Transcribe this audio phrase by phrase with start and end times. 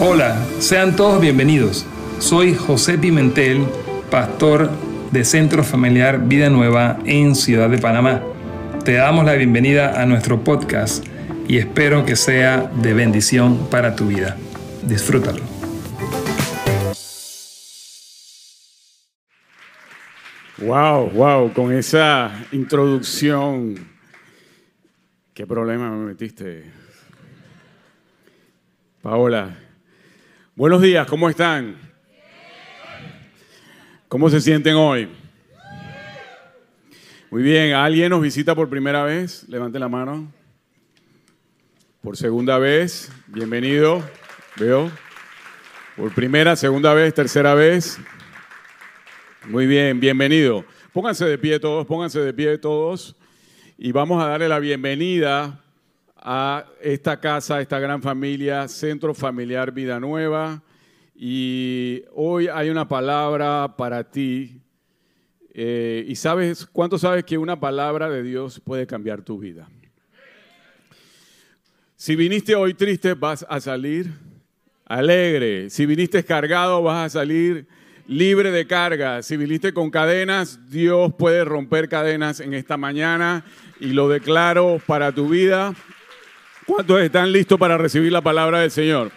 [0.00, 1.84] Hola, sean todos bienvenidos.
[2.20, 3.66] Soy José Pimentel,
[4.12, 4.70] pastor
[5.10, 8.22] de Centro Familiar Vida Nueva en Ciudad de Panamá.
[8.84, 11.04] Te damos la bienvenida a nuestro podcast
[11.48, 14.36] y espero que sea de bendición para tu vida.
[14.84, 15.42] Disfrútalo.
[20.58, 23.74] Wow, wow, con esa introducción.
[25.34, 26.70] ¿Qué problema me metiste?
[29.02, 29.67] Paola.
[30.58, 31.76] Buenos días, ¿cómo están?
[34.08, 35.08] ¿Cómo se sienten hoy?
[37.30, 39.48] Muy bien, ¿alguien nos visita por primera vez?
[39.48, 40.32] Levante la mano.
[42.00, 44.02] Por segunda vez, bienvenido.
[44.56, 44.90] Veo.
[45.96, 47.96] Por primera, segunda vez, tercera vez.
[49.46, 50.64] Muy bien, bienvenido.
[50.92, 53.14] Pónganse de pie todos, pónganse de pie todos.
[53.76, 55.62] Y vamos a darle la bienvenida
[56.20, 60.62] a esta casa, a esta gran familia, Centro Familiar Vida Nueva.
[61.14, 64.60] Y hoy hay una palabra para ti.
[65.52, 69.68] Eh, ¿Y sabes cuánto sabes que una palabra de Dios puede cambiar tu vida?
[71.96, 74.12] Si viniste hoy triste, vas a salir
[74.84, 75.70] alegre.
[75.70, 77.66] Si viniste cargado, vas a salir
[78.06, 79.22] libre de carga.
[79.22, 83.44] Si viniste con cadenas, Dios puede romper cadenas en esta mañana
[83.80, 85.74] y lo declaro para tu vida.
[86.68, 89.10] ¿Cuántos están listos para recibir la palabra del Señor?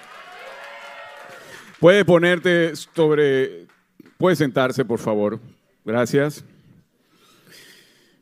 [1.81, 3.67] Puede ponerte sobre,
[4.17, 5.37] puede sentarse, por favor.
[5.83, 6.45] Gracias.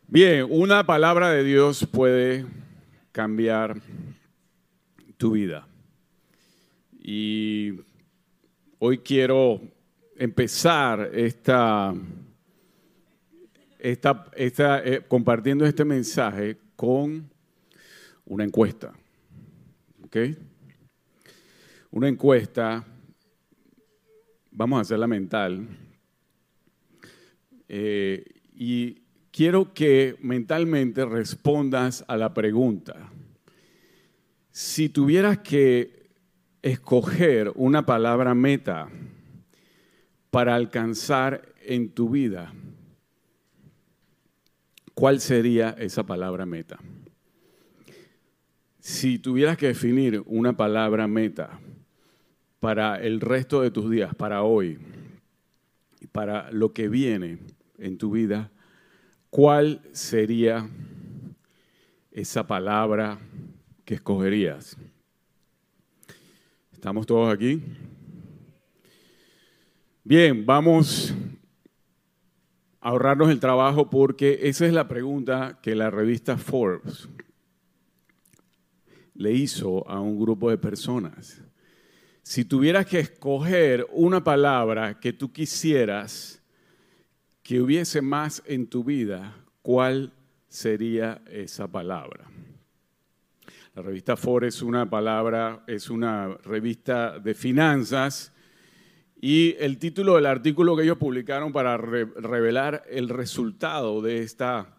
[0.07, 2.43] Bien, una palabra de Dios puede
[3.11, 3.79] cambiar
[5.17, 5.67] tu vida.
[6.99, 7.81] Y
[8.79, 9.61] hoy quiero
[10.17, 11.93] empezar esta,
[13.77, 17.29] esta, esta eh, compartiendo este mensaje con
[18.25, 18.91] una encuesta.
[21.91, 22.83] Una encuesta,
[24.51, 25.67] vamos a hacerla mental,
[27.67, 33.11] eh, y quiero que mentalmente respondas a la pregunta.
[34.51, 36.09] Si tuvieras que
[36.63, 38.89] escoger una palabra meta
[40.31, 42.51] para alcanzar en tu vida,
[44.95, 46.79] ¿cuál sería esa palabra meta?
[48.79, 51.59] Si tuvieras que definir una palabra meta
[52.61, 54.79] para el resto de tus días, para hoy,
[56.13, 57.39] para lo que viene
[57.77, 58.51] en tu vida,
[59.29, 60.69] ¿cuál sería
[62.11, 63.19] esa palabra
[63.83, 64.77] que escogerías?
[66.71, 67.61] ¿Estamos todos aquí?
[70.05, 71.13] Bien, vamos
[72.79, 77.09] a ahorrarnos el trabajo porque esa es la pregunta que la revista Forbes
[79.19, 81.43] le hizo a un grupo de personas.
[82.23, 86.41] Si tuvieras que escoger una palabra que tú quisieras
[87.43, 90.13] que hubiese más en tu vida, ¿cuál
[90.47, 92.31] sería esa palabra?
[93.75, 98.31] La revista Forbes es una palabra, es una revista de finanzas
[99.19, 104.78] y el título del artículo que ellos publicaron para revelar el resultado de esta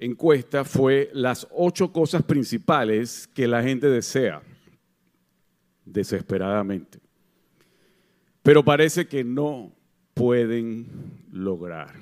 [0.00, 4.42] encuesta fue las ocho cosas principales que la gente desea
[5.84, 6.98] desesperadamente,
[8.42, 9.72] pero parece que no
[10.14, 10.86] pueden
[11.32, 11.94] lograr.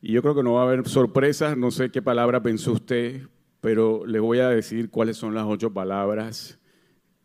[0.00, 3.22] Y yo creo que no va a haber sorpresas, no sé qué palabra pensó usted,
[3.60, 6.58] pero le voy a decir cuáles son las ocho palabras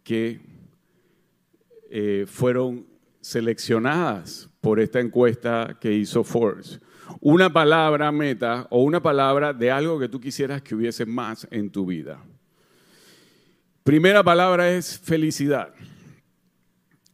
[0.03, 0.41] que
[1.90, 2.88] eh, fueron
[3.19, 6.79] seleccionadas por esta encuesta que hizo Forbes
[7.19, 11.69] una palabra meta o una palabra de algo que tú quisieras que hubiese más en
[11.69, 12.23] tu vida.
[13.83, 15.73] Primera palabra es felicidad.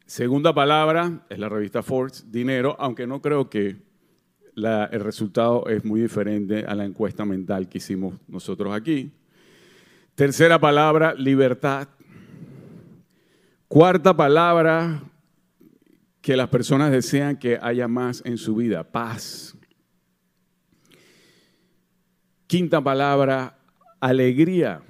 [0.05, 3.77] Segunda palabra es la revista Forbes, dinero, aunque no creo que
[4.55, 9.11] el resultado es muy diferente a la encuesta mental que hicimos nosotros aquí.
[10.15, 11.89] Tercera palabra, libertad.
[13.67, 15.03] Cuarta palabra,
[16.21, 19.56] que las personas desean que haya más en su vida, paz.
[22.47, 23.57] Quinta palabra,
[23.99, 24.81] alegría.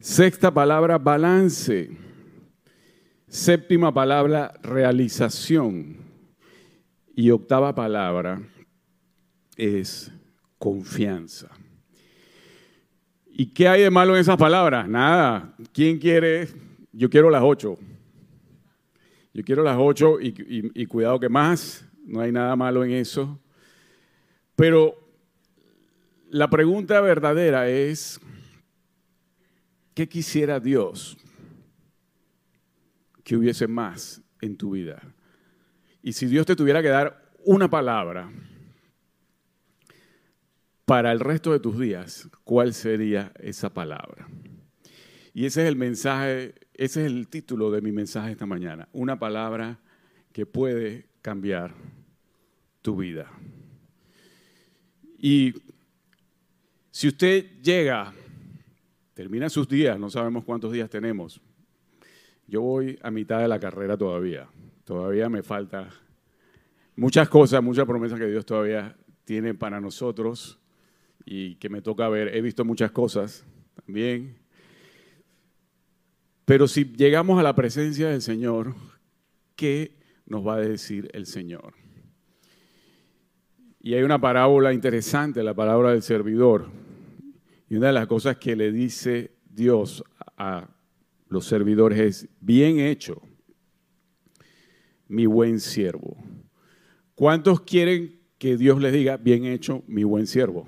[0.00, 1.96] Sexta palabra, balance.
[3.28, 5.98] Séptima palabra, realización.
[7.14, 8.42] Y octava palabra
[9.56, 10.10] es
[10.58, 11.48] confianza.
[13.26, 14.88] ¿Y qué hay de malo en esas palabras?
[14.88, 15.54] Nada.
[15.72, 16.48] ¿Quién quiere?
[16.90, 17.78] Yo quiero las ocho.
[19.32, 20.34] Yo quiero las ocho y,
[20.74, 21.88] y cuidado que más.
[22.04, 23.38] No hay nada malo en eso.
[24.56, 25.03] Pero
[26.34, 28.20] la pregunta verdadera es,
[29.94, 31.16] ¿qué quisiera Dios
[33.22, 35.00] que hubiese más en tu vida.
[36.02, 38.30] Y si Dios te tuviera que dar una palabra
[40.84, 44.28] para el resto de tus días, ¿cuál sería esa palabra?
[45.32, 48.88] Y ese es el mensaje, ese es el título de mi mensaje esta mañana.
[48.92, 49.78] Una palabra
[50.32, 51.74] que puede cambiar
[52.82, 53.30] tu vida.
[55.16, 55.54] Y
[56.94, 58.14] si usted llega,
[59.14, 61.40] termina sus días, no sabemos cuántos días tenemos.
[62.46, 64.46] Yo voy a mitad de la carrera todavía.
[64.84, 65.88] Todavía me falta
[66.94, 70.60] muchas cosas, muchas promesas que Dios todavía tiene para nosotros
[71.24, 72.28] y que me toca ver.
[72.28, 73.44] He visto muchas cosas
[73.84, 74.38] también.
[76.44, 78.72] Pero si llegamos a la presencia del Señor,
[79.56, 81.74] ¿qué nos va a decir el Señor?
[83.86, 86.68] Y hay una parábola interesante, la palabra del servidor.
[87.68, 90.02] Y una de las cosas que le dice Dios
[90.38, 90.70] a
[91.28, 93.20] los servidores es, bien hecho,
[95.06, 96.16] mi buen siervo.
[97.14, 100.66] ¿Cuántos quieren que Dios les diga, bien hecho, mi buen siervo?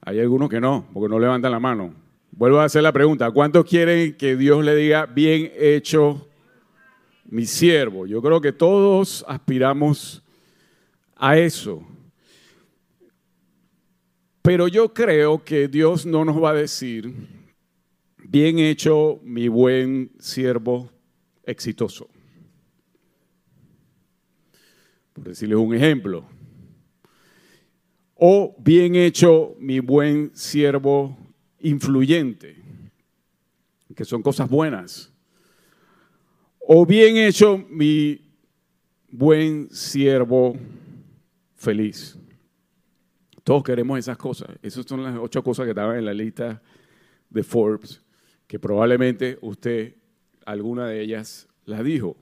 [0.00, 1.92] Hay algunos que no, porque no levantan la mano.
[2.30, 6.30] Vuelvo a hacer la pregunta, ¿cuántos quieren que Dios le diga, bien hecho,
[7.26, 8.06] mi siervo?
[8.06, 10.21] Yo creo que todos aspiramos
[11.22, 11.86] a eso.
[14.42, 17.14] Pero yo creo que Dios no nos va a decir,
[18.24, 20.90] bien hecho, mi buen siervo
[21.44, 22.08] exitoso.
[25.12, 26.24] Por decirles un ejemplo.
[28.16, 31.16] O bien hecho, mi buen siervo
[31.60, 32.56] influyente,
[33.94, 35.12] que son cosas buenas.
[36.58, 38.20] O bien hecho, mi
[39.08, 40.56] buen siervo
[41.62, 42.18] feliz.
[43.44, 44.48] Todos queremos esas cosas.
[44.62, 46.60] Esas son las ocho cosas que estaban en la lista
[47.30, 48.02] de Forbes,
[48.46, 49.94] que probablemente usted,
[50.44, 52.16] alguna de ellas, las dijo.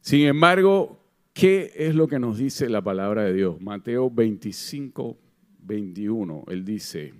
[0.00, 1.02] Sin embargo,
[1.32, 3.60] ¿qué es lo que nos dice la palabra de Dios?
[3.60, 5.18] Mateo 25,
[5.60, 6.44] 21.
[6.48, 7.14] Él dice,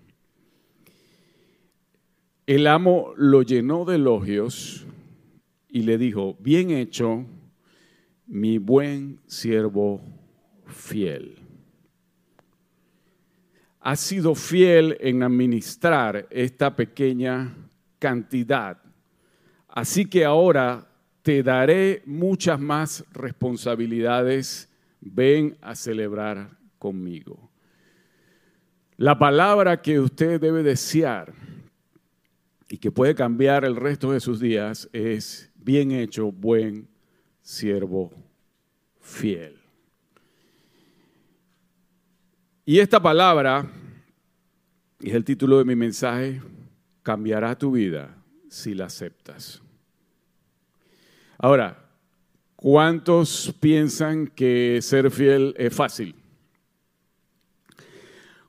[2.46, 4.86] el amo lo llenó de elogios
[5.68, 7.26] y le dijo, bien hecho,
[8.26, 10.00] mi buen siervo
[10.68, 11.48] fiel
[13.88, 17.54] has sido fiel en administrar esta pequeña
[17.98, 18.76] cantidad.
[19.66, 20.86] Así que ahora
[21.22, 24.68] te daré muchas más responsabilidades.
[25.00, 27.50] Ven a celebrar conmigo.
[28.98, 31.32] La palabra que usted debe desear
[32.68, 36.88] y que puede cambiar el resto de sus días es bien hecho, buen
[37.40, 38.12] siervo
[39.00, 39.57] fiel.
[42.70, 43.64] Y esta palabra,
[45.00, 46.42] es el título de mi mensaje,
[47.02, 48.14] cambiará tu vida
[48.50, 49.62] si la aceptas.
[51.38, 51.78] Ahora,
[52.56, 56.14] ¿cuántos piensan que ser fiel es fácil?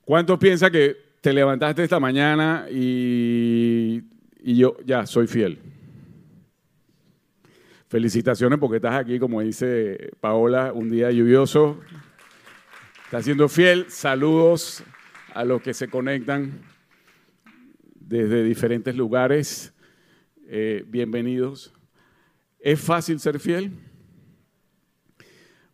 [0.04, 4.02] ¿Cuántos piensan que te levantaste esta mañana y
[4.42, 5.58] yo ya soy fiel?
[7.88, 11.80] Felicitaciones porque estás aquí, como dice Paola, un día lluvioso.
[13.10, 13.86] Está siendo fiel.
[13.88, 14.84] Saludos
[15.34, 16.60] a los que se conectan
[17.96, 19.72] desde diferentes lugares.
[20.46, 21.72] Eh, bienvenidos.
[22.60, 23.72] ¿Es fácil ser fiel?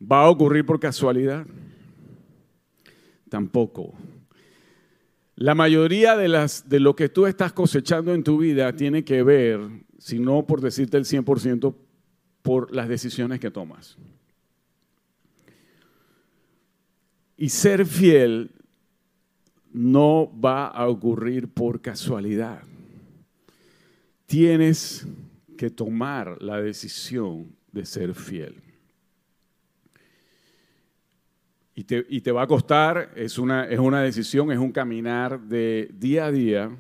[0.01, 1.47] ¿Va a ocurrir por casualidad?
[3.29, 3.93] Tampoco.
[5.35, 9.23] La mayoría de, las, de lo que tú estás cosechando en tu vida tiene que
[9.23, 9.61] ver,
[9.99, 11.77] si no por decirte el 100%,
[12.41, 13.99] por las decisiones que tomas.
[17.37, 18.51] Y ser fiel
[19.73, 22.63] no va a ocurrir por casualidad.
[24.25, 25.07] Tienes
[25.57, 28.63] que tomar la decisión de ser fiel.
[31.75, 36.25] Y te, va a costar, es una, es una decisión, es un caminar de día
[36.25, 36.75] a día,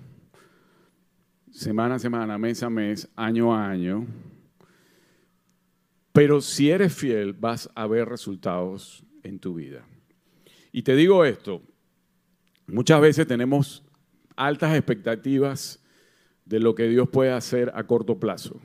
[1.50, 4.06] semana a semana, mes a mes, año a año.
[6.12, 9.86] Pero si eres fiel, vas a ver resultados en tu vida.
[10.76, 11.62] Y te digo esto,
[12.66, 13.82] muchas veces tenemos
[14.36, 15.82] altas expectativas
[16.44, 18.60] de lo que Dios puede hacer a corto plazo.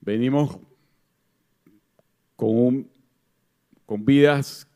[0.00, 0.58] Venimos
[2.34, 2.90] con,
[3.86, 4.66] vidas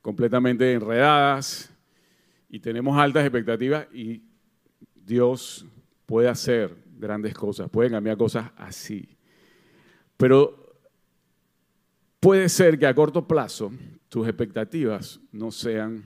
[0.00, 1.70] completamente enredadas
[2.48, 4.22] y tenemos altas expectativas y
[4.94, 5.66] Dios
[6.06, 9.06] puede hacer grandes cosas, puede cambiar cosas así.
[10.16, 10.78] Pero
[12.20, 13.70] puede ser que a corto plazo
[14.08, 16.04] tus expectativas no sean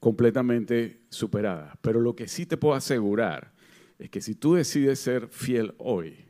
[0.00, 1.76] completamente superadas.
[1.80, 3.52] Pero lo que sí te puedo asegurar
[3.98, 6.26] es que si tú decides ser fiel hoy,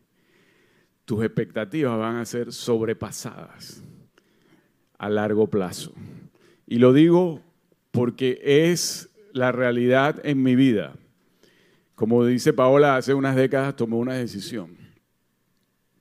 [1.04, 3.82] tus expectativas van a ser sobrepasadas
[4.98, 5.92] a largo plazo.
[6.66, 7.42] Y lo digo
[7.90, 10.96] porque es la realidad en mi vida.
[11.94, 14.76] Como dice Paola, hace unas décadas tomé una decisión.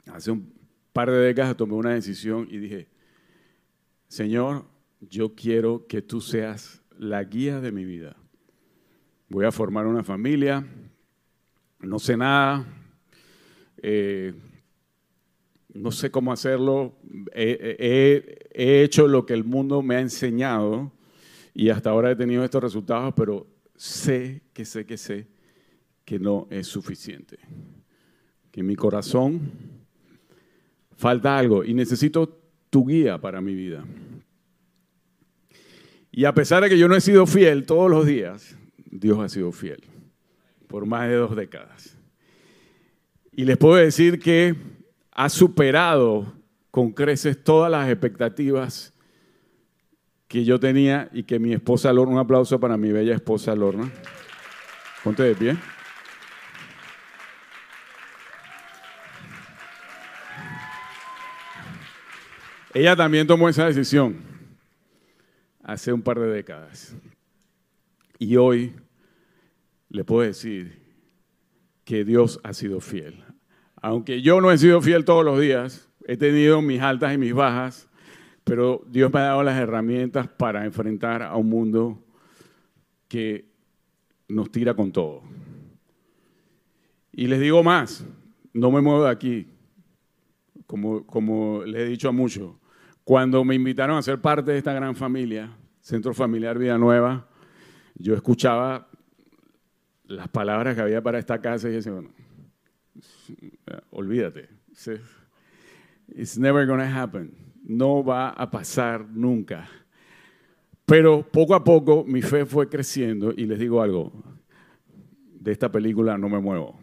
[0.08, 0.54] Hace un
[0.92, 2.88] par de décadas tomé una decisión y dije,
[4.08, 4.66] Señor,
[5.02, 8.16] yo quiero que tú seas la guía de mi vida.
[9.30, 10.66] Voy a formar una familia,
[11.80, 12.66] no sé nada,
[13.78, 14.34] eh,
[15.74, 16.98] no sé cómo hacerlo,
[17.34, 20.92] he, hecho lo que el mundo me ha enseñado
[21.54, 25.28] y hasta ahora he tenido estos resultados, pero sé que sé que sé
[26.06, 27.40] que no es suficiente.
[28.52, 29.52] Que en mi corazón
[30.96, 32.45] falta algo y necesito
[32.76, 33.86] tu guía para mi vida.
[36.12, 38.58] Y a pesar de que yo no he sido fiel todos los días,
[38.92, 39.82] Dios ha sido fiel
[40.68, 41.98] por más de dos décadas.
[43.32, 44.56] Y les puedo decir que
[45.14, 46.34] ha superado
[46.70, 48.92] con creces todas las expectativas
[50.28, 53.90] que yo tenía y que mi esposa Lorna, un aplauso para mi bella esposa Lorna.
[55.02, 55.58] Ponte de pie.
[62.76, 64.18] Ella también tomó esa decisión
[65.64, 66.96] hace un par de décadas.
[68.20, 68.76] Y hoy
[69.90, 70.80] le puedo decir
[71.84, 73.26] que Dios ha sido fiel
[73.86, 77.36] aunque yo no he sido fiel todos los días, he tenido mis altas y mis
[77.36, 77.88] bajas,
[78.44, 82.04] pero Dios me ha dado las herramientas para enfrentar a un mundo
[83.08, 83.46] que
[84.28, 85.22] nos tira con todo.
[87.12, 88.04] Y les digo más,
[88.54, 89.48] no me muevo de aquí,
[90.66, 92.56] como, como les he dicho a muchos.
[93.06, 97.28] Cuando me invitaron a ser parte de esta gran familia, Centro Familiar Vida Nueva,
[97.94, 98.88] yo escuchaba
[100.06, 101.94] las palabras que había para esta casa y decía,
[103.92, 104.50] olvídate.
[106.16, 107.32] It's never to happen.
[107.64, 109.70] No va a pasar nunca.
[110.88, 114.12] Pero poco a poco mi fe fue creciendo y les digo algo,
[115.40, 116.80] de esta película no me muevo.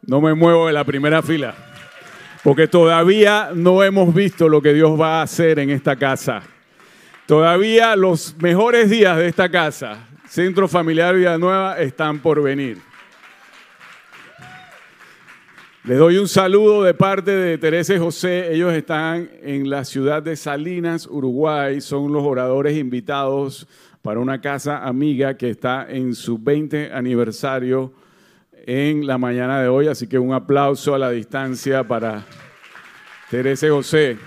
[0.00, 1.54] No me muevo de la primera fila,
[2.42, 6.42] porque todavía no hemos visto lo que Dios va a hacer en esta casa.
[7.26, 12.78] Todavía los mejores días de esta casa, Centro Familiar Vida Nueva, están por venir.
[15.84, 18.52] Les doy un saludo de parte de Teresa y José.
[18.52, 21.80] Ellos están en la ciudad de Salinas, Uruguay.
[21.80, 23.66] Son los oradores invitados
[24.02, 27.92] para una casa amiga que está en su 20 aniversario
[28.68, 29.88] en la mañana de hoy.
[29.88, 32.26] Así que un aplauso a la distancia para
[33.30, 34.18] Teresa José.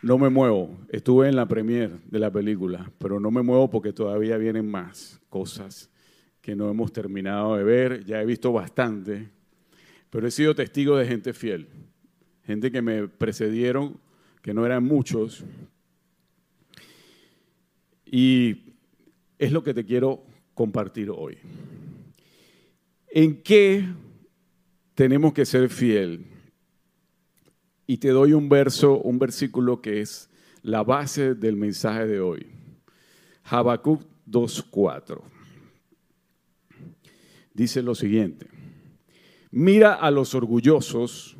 [0.00, 0.78] No me muevo.
[0.88, 5.20] Estuve en la premier de la película, pero no me muevo porque todavía vienen más
[5.28, 5.90] cosas
[6.40, 9.28] que no hemos terminado de ver, ya he visto bastante,
[10.08, 11.68] pero he sido testigo de gente fiel,
[12.44, 14.00] gente que me precedieron,
[14.40, 15.44] que no eran muchos,
[18.06, 18.74] y
[19.38, 20.24] es lo que te quiero
[20.60, 21.38] compartir hoy.
[23.08, 23.82] ¿En qué
[24.94, 26.26] tenemos que ser fiel?
[27.86, 30.28] Y te doy un verso, un versículo que es
[30.60, 32.46] la base del mensaje de hoy.
[33.44, 35.22] Habacuc 2.4
[37.54, 38.46] dice lo siguiente,
[39.50, 41.38] mira a los orgullosos,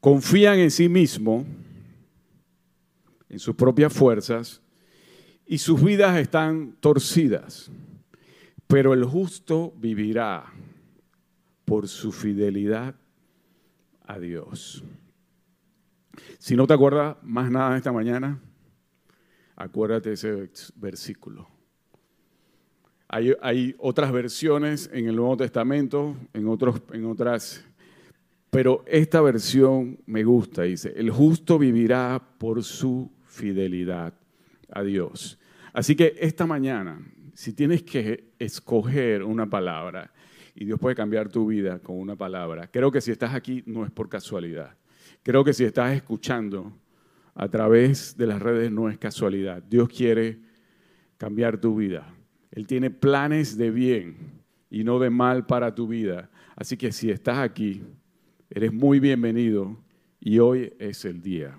[0.00, 1.46] confían en sí mismo,
[3.28, 4.62] en sus propias fuerzas,
[5.46, 7.70] y sus vidas están torcidas,
[8.66, 10.44] pero el justo vivirá
[11.64, 12.94] por su fidelidad
[14.04, 14.84] a Dios.
[16.38, 18.40] Si no te acuerdas más nada de esta mañana,
[19.56, 21.48] acuérdate de ese versículo.
[23.08, 27.64] Hay, otras versiones en el Nuevo Testamento, en, otros, en otras,
[28.50, 34.12] pero esta versión me gusta, dice, el justo vivirá por su fidelidad
[34.72, 35.38] a Dios.
[35.72, 37.00] Así que esta mañana,
[37.36, 40.10] si tienes que escoger una palabra,
[40.54, 43.84] y Dios puede cambiar tu vida con una palabra, creo que si estás aquí no
[43.84, 44.74] es por casualidad.
[45.22, 46.72] Creo que si estás escuchando
[47.34, 49.62] a través de las redes no es casualidad.
[49.62, 50.38] Dios quiere
[51.18, 52.10] cambiar tu vida.
[52.50, 54.16] Él tiene planes de bien
[54.70, 56.30] y no de mal para tu vida.
[56.56, 57.82] Así que si estás aquí,
[58.48, 59.76] eres muy bienvenido
[60.20, 61.58] y hoy es el día.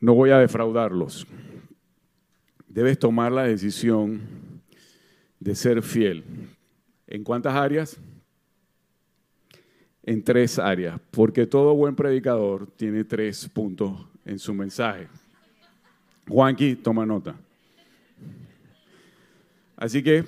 [0.00, 1.26] No voy a defraudarlos.
[2.76, 4.20] Debes tomar la decisión
[5.40, 6.22] de ser fiel.
[7.06, 7.96] ¿En cuántas áreas?
[10.02, 15.08] En tres áreas, porque todo buen predicador tiene tres puntos en su mensaje.
[16.28, 17.34] Juanqui, toma nota.
[19.74, 20.26] Así que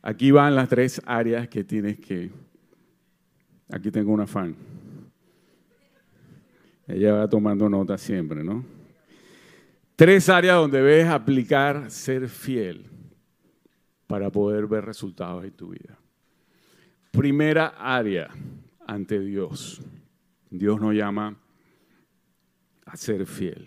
[0.00, 2.30] aquí van las tres áreas que tienes que...
[3.68, 4.56] Aquí tengo una fan.
[6.86, 8.77] Ella va tomando nota siempre, ¿no?
[9.98, 12.86] Tres áreas donde debes aplicar ser fiel
[14.06, 15.98] para poder ver resultados en tu vida.
[17.10, 18.30] Primera área
[18.86, 19.82] ante Dios.
[20.50, 21.36] Dios nos llama
[22.86, 23.66] a ser fiel.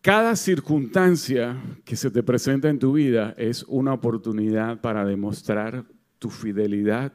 [0.00, 5.84] Cada circunstancia que se te presenta en tu vida es una oportunidad para demostrar
[6.18, 7.12] tu fidelidad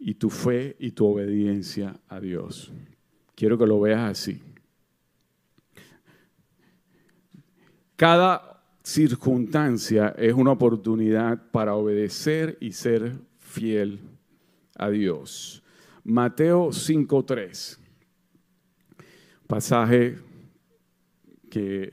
[0.00, 2.72] y tu fe y tu obediencia a Dios.
[3.36, 4.42] Quiero que lo veas así.
[8.02, 14.00] Cada circunstancia es una oportunidad para obedecer y ser fiel
[14.76, 15.62] a Dios.
[16.02, 17.78] Mateo 5.3,
[19.46, 20.18] pasaje
[21.48, 21.92] que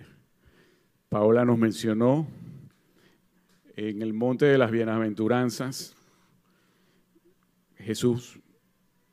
[1.10, 2.28] Paola nos mencionó
[3.76, 5.96] en el monte de las bienaventuranzas.
[7.76, 8.40] Jesús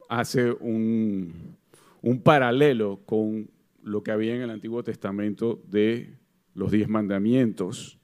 [0.09, 1.59] hace un,
[2.01, 3.51] un paralelo con
[3.83, 6.25] lo que había en el Antiguo Testamento de
[6.57, 7.99] los diez mandamientos.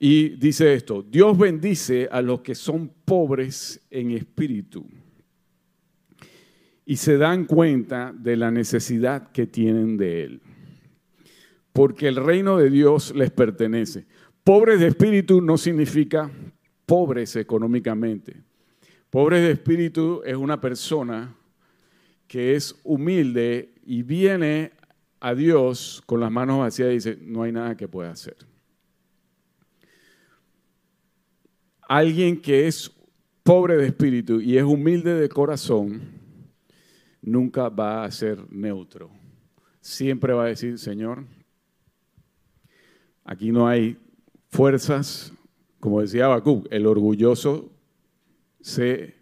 [0.00, 4.84] Y dice esto, Dios bendice a los que son pobres en espíritu
[6.84, 10.40] y se dan cuenta de la necesidad que tienen de Él,
[11.72, 14.06] porque el reino de Dios les pertenece.
[14.42, 16.28] Pobres de espíritu no significa
[16.84, 18.42] pobres económicamente.
[19.08, 21.36] Pobres de espíritu es una persona
[22.26, 24.72] que es humilde y viene
[25.24, 28.36] a Dios con las manos vacías y dice, no hay nada que pueda hacer.
[31.82, 32.90] Alguien que es
[33.44, 36.02] pobre de espíritu y es humilde de corazón,
[37.20, 39.12] nunca va a ser neutro.
[39.80, 41.24] Siempre va a decir, Señor,
[43.22, 43.96] aquí no hay
[44.48, 45.32] fuerzas,
[45.78, 47.70] como decía Habacuc, el orgulloso
[48.60, 49.14] se,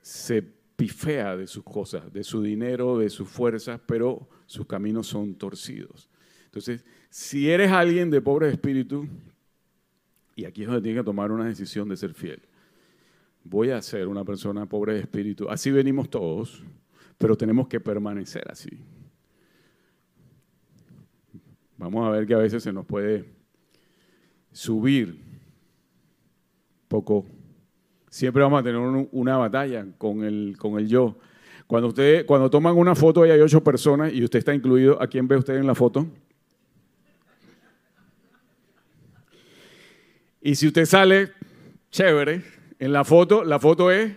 [0.00, 5.34] se pifea de sus cosas, de su dinero, de sus fuerzas, pero sus caminos son
[5.34, 6.08] torcidos.
[6.44, 9.06] Entonces, si eres alguien de pobre espíritu,
[10.36, 12.42] y aquí es donde tienes que tomar una decisión de ser fiel.
[13.44, 15.48] Voy a ser una persona pobre de espíritu.
[15.48, 16.62] Así venimos todos,
[17.18, 18.70] pero tenemos que permanecer así.
[21.76, 23.24] Vamos a ver que a veces se nos puede
[24.52, 25.18] subir
[26.88, 27.26] poco
[28.12, 28.78] Siempre vamos a tener
[29.10, 31.16] una batalla con el, con el yo.
[31.66, 35.06] Cuando, usted, cuando toman una foto y hay ocho personas y usted está incluido, ¿a
[35.06, 36.06] quién ve usted en la foto?
[40.40, 41.32] Y si usted sale,
[41.90, 42.42] chévere,
[42.78, 44.12] en la foto, la foto es,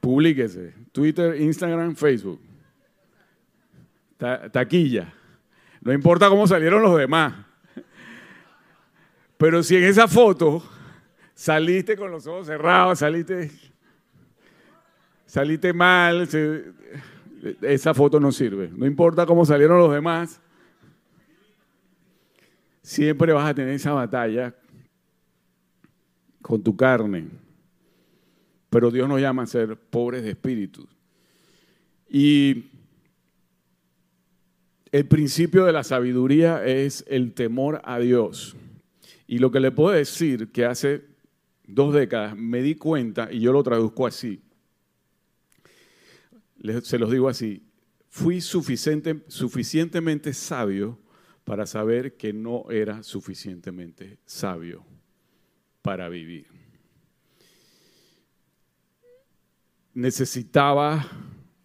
[0.00, 2.40] publíquese, Twitter, Instagram, Facebook,
[4.50, 5.12] taquilla.
[5.80, 7.34] No importa cómo salieron los demás.
[9.36, 10.62] Pero si en esa foto
[11.34, 13.50] saliste con los ojos cerrados, saliste,
[15.32, 16.28] saliste mal,
[17.62, 18.70] esa foto no sirve.
[18.76, 20.38] No importa cómo salieron los demás,
[22.82, 24.54] siempre vas a tener esa batalla
[26.42, 27.28] con tu carne.
[28.68, 30.86] Pero Dios nos llama a ser pobres de espíritu.
[32.10, 32.66] Y
[34.90, 38.54] el principio de la sabiduría es el temor a Dios.
[39.26, 41.06] Y lo que le puedo decir que hace
[41.66, 44.42] dos décadas, me di cuenta, y yo lo traduzco así,
[46.82, 47.62] se los digo así,
[48.08, 50.98] fui suficiente, suficientemente sabio
[51.44, 54.84] para saber que no era suficientemente sabio
[55.82, 56.46] para vivir.
[59.94, 61.06] Necesitaba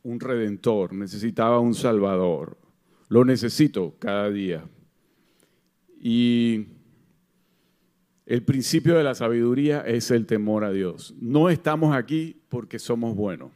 [0.04, 2.58] un redentor, necesitaba un salvador.
[3.10, 4.68] Lo necesito cada día.
[6.00, 6.68] Y
[8.26, 11.16] el principio de la sabiduría es el temor a Dios.
[11.20, 13.52] No estamos aquí porque somos buenos.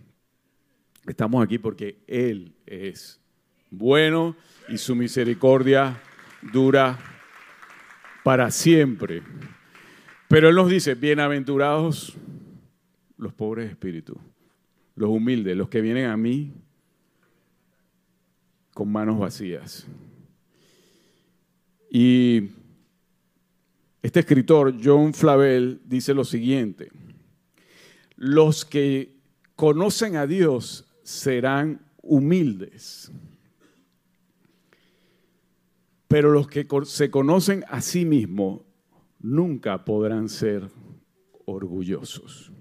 [1.07, 3.19] Estamos aquí porque Él es
[3.71, 4.35] bueno
[4.69, 5.99] y su misericordia
[6.53, 6.99] dura
[8.23, 9.23] para siempre.
[10.27, 12.15] Pero Él nos dice, bienaventurados
[13.17, 14.17] los pobres de espíritu,
[14.95, 16.53] los humildes, los que vienen a mí
[18.73, 19.87] con manos vacías.
[21.89, 22.49] Y
[24.01, 26.91] este escritor, John Flavel, dice lo siguiente,
[28.15, 29.17] los que
[29.55, 33.11] conocen a Dios serán humildes,
[36.07, 38.61] pero los que se conocen a sí mismos
[39.19, 40.69] nunca podrán ser
[41.45, 42.51] orgullosos.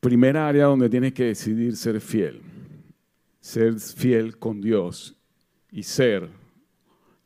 [0.00, 2.42] Primera área donde tienes que decidir ser fiel.
[3.40, 5.16] ser fiel con Dios
[5.70, 6.28] y ser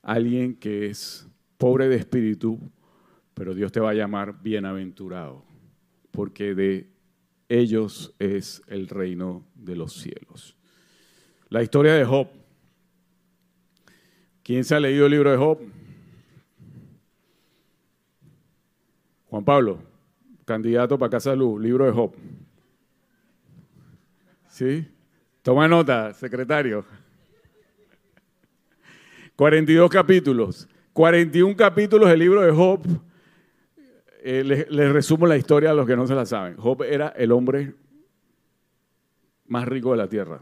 [0.00, 2.59] alguien que es pobre de espíritu,
[3.35, 5.44] pero Dios te va a llamar bienaventurado,
[6.11, 6.96] porque de
[7.49, 10.57] ellos es el reino de los cielos.
[11.49, 12.29] La historia de Job.
[14.43, 15.59] ¿Quién se ha leído el libro de Job?
[19.29, 19.83] Juan Pablo,
[20.45, 22.15] candidato para Casa Luz, libro de Job.
[24.49, 24.89] ¿Sí?
[25.43, 26.85] Toma nota, secretario.
[29.37, 30.69] 42 capítulos.
[30.93, 32.81] 41 capítulos del libro de Job.
[34.29, 36.57] Eh, les, resumo la historia a los que no se la saben.
[36.57, 37.75] Job era el hombre
[39.47, 40.41] más rico de la tierra.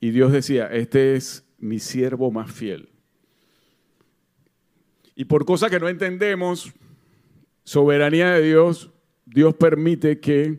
[0.00, 2.88] Y Dios decía, este es mi siervo más fiel.
[5.14, 6.72] Y por cosas que no entendemos,
[7.62, 8.90] soberanía de Dios,
[9.26, 10.58] Dios permite que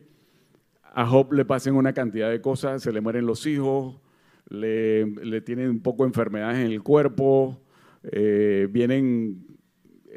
[0.83, 3.99] a Job le pasen una cantidad de cosas, se le mueren los hijos,
[4.49, 7.59] le, tienen un poco de enfermedades en el cuerpo,
[8.03, 9.56] eh, vienen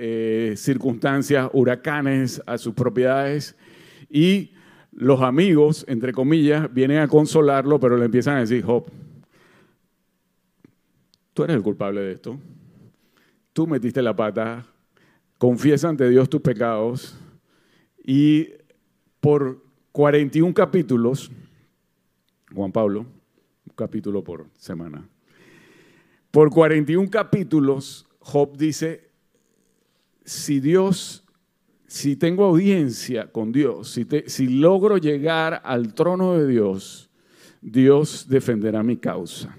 [0.02, 3.54] eh, circunstancias, huracanes a sus propiedades
[4.08, 4.52] y
[4.92, 8.90] los amigos, entre comillas, vienen a consolarlo, pero le empiezan a decir, Job,
[11.34, 12.38] tú eres el culpable de esto,
[13.52, 14.64] tú metiste la pata,
[15.36, 17.18] confiesa ante Dios tus pecados
[18.02, 18.48] y
[19.20, 21.30] por 41 capítulos,
[22.54, 25.06] Juan Pablo, un capítulo por semana.
[26.30, 29.09] Por 41 capítulos, Job dice,
[30.24, 31.24] si Dios,
[31.86, 37.10] si tengo audiencia con Dios, si, si logro llegar al trono de Dios,
[37.60, 39.56] Dios defenderá mi causa.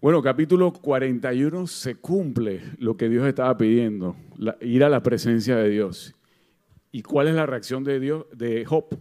[0.00, 4.14] Bueno, capítulo 41 se cumple lo que Dios estaba pidiendo,
[4.60, 6.14] ir a la presencia de Dios.
[6.92, 8.96] ¿Y cuál es la reacción de Dios, de Job?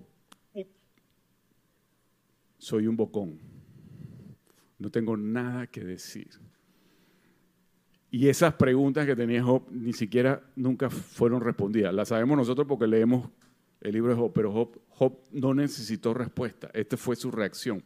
[2.57, 3.39] Soy un bocón.
[4.79, 6.29] No tengo nada que decir.
[8.09, 11.93] Y esas preguntas que tenía Job ni siquiera nunca fueron respondidas.
[11.93, 13.29] Las sabemos nosotros porque leemos
[13.81, 16.69] el libro de Job, pero Job, no necesitó respuesta.
[16.73, 17.83] Esta fue su reacción.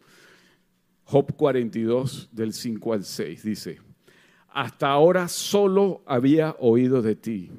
[1.03, 3.79] Job 42 del 5 al 6 dice,
[4.49, 7.51] hasta ahora solo había oído de ti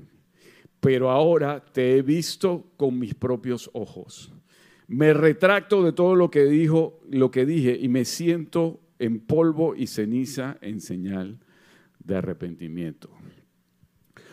[0.82, 4.32] pero ahora te he visto con mis propios ojos.
[4.88, 9.76] Me retracto de todo lo que dijo, lo que dije y me siento en polvo
[9.76, 11.38] y ceniza en señal
[12.04, 13.10] de arrepentimiento.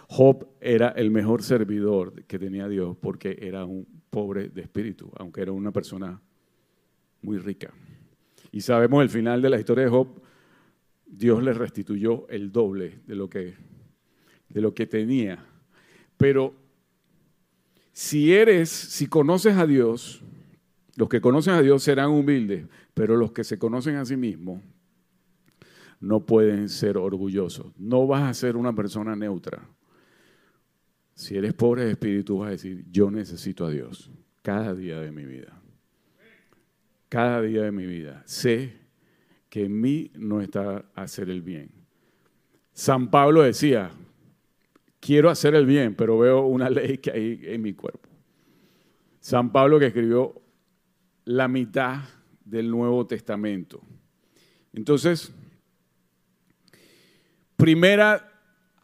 [0.08, 5.42] Job era el mejor servidor que tenía Dios porque era un pobre de espíritu, aunque
[5.42, 6.20] era una persona
[7.22, 7.72] muy rica.
[8.52, 10.22] Y sabemos el final de la historia de Job,
[11.06, 13.56] Dios le restituyó el doble de lo que,
[14.50, 15.46] de lo que tenía
[16.20, 16.54] pero
[17.94, 20.22] si eres, si conoces a Dios,
[20.98, 24.62] los que conocen a Dios serán humildes, pero los que se conocen a sí mismos
[26.00, 27.74] no pueden ser orgullosos.
[27.78, 29.68] No vas a ser una persona neutra.
[31.14, 34.10] Si eres pobre de espíritu, vas a decir, yo necesito a Dios
[34.42, 35.62] cada día de mi vida.
[37.10, 38.24] Cada día de mi vida.
[38.26, 38.74] Sé
[39.50, 41.72] que en mí no está hacer el bien.
[42.72, 43.92] San Pablo decía,
[45.00, 48.08] quiero hacer el bien, pero veo una ley que hay en mi cuerpo.
[49.20, 50.42] San Pablo que escribió
[51.26, 52.04] la mitad
[52.46, 53.82] del Nuevo Testamento.
[54.72, 55.34] Entonces,
[57.60, 58.26] primera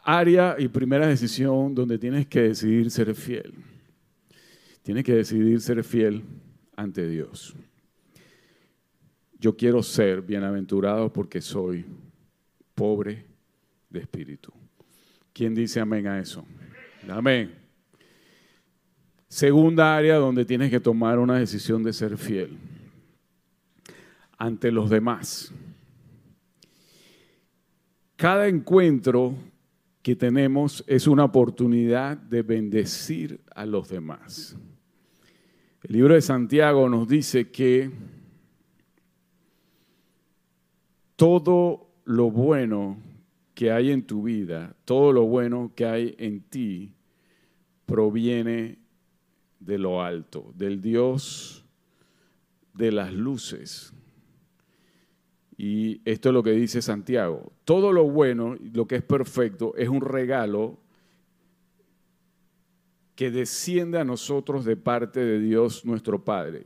[0.03, 3.53] área y primera decisión donde tienes que decidir ser fiel.
[4.83, 6.23] Tienes que decidir ser fiel
[6.75, 7.55] ante Dios.
[9.39, 11.85] Yo quiero ser bienaventurado porque soy
[12.75, 13.25] pobre
[13.89, 14.51] de espíritu.
[15.31, 16.45] ¿Quién dice amén a eso?
[17.09, 17.55] Amén.
[19.29, 22.57] Segunda área donde tienes que tomar una decisión de ser fiel
[24.37, 25.53] ante los demás.
[28.15, 29.35] Cada encuentro
[30.01, 34.55] que tenemos es una oportunidad de bendecir a los demás.
[35.83, 37.91] El libro de Santiago nos dice que
[41.15, 42.97] todo lo bueno
[43.53, 46.93] que hay en tu vida, todo lo bueno que hay en ti,
[47.85, 48.77] proviene
[49.59, 51.65] de lo alto, del Dios
[52.73, 53.93] de las luces.
[55.57, 57.51] Y esto es lo que dice Santiago.
[57.63, 60.77] Todo lo bueno, lo que es perfecto, es un regalo
[63.15, 66.65] que desciende a nosotros de parte de Dios nuestro Padre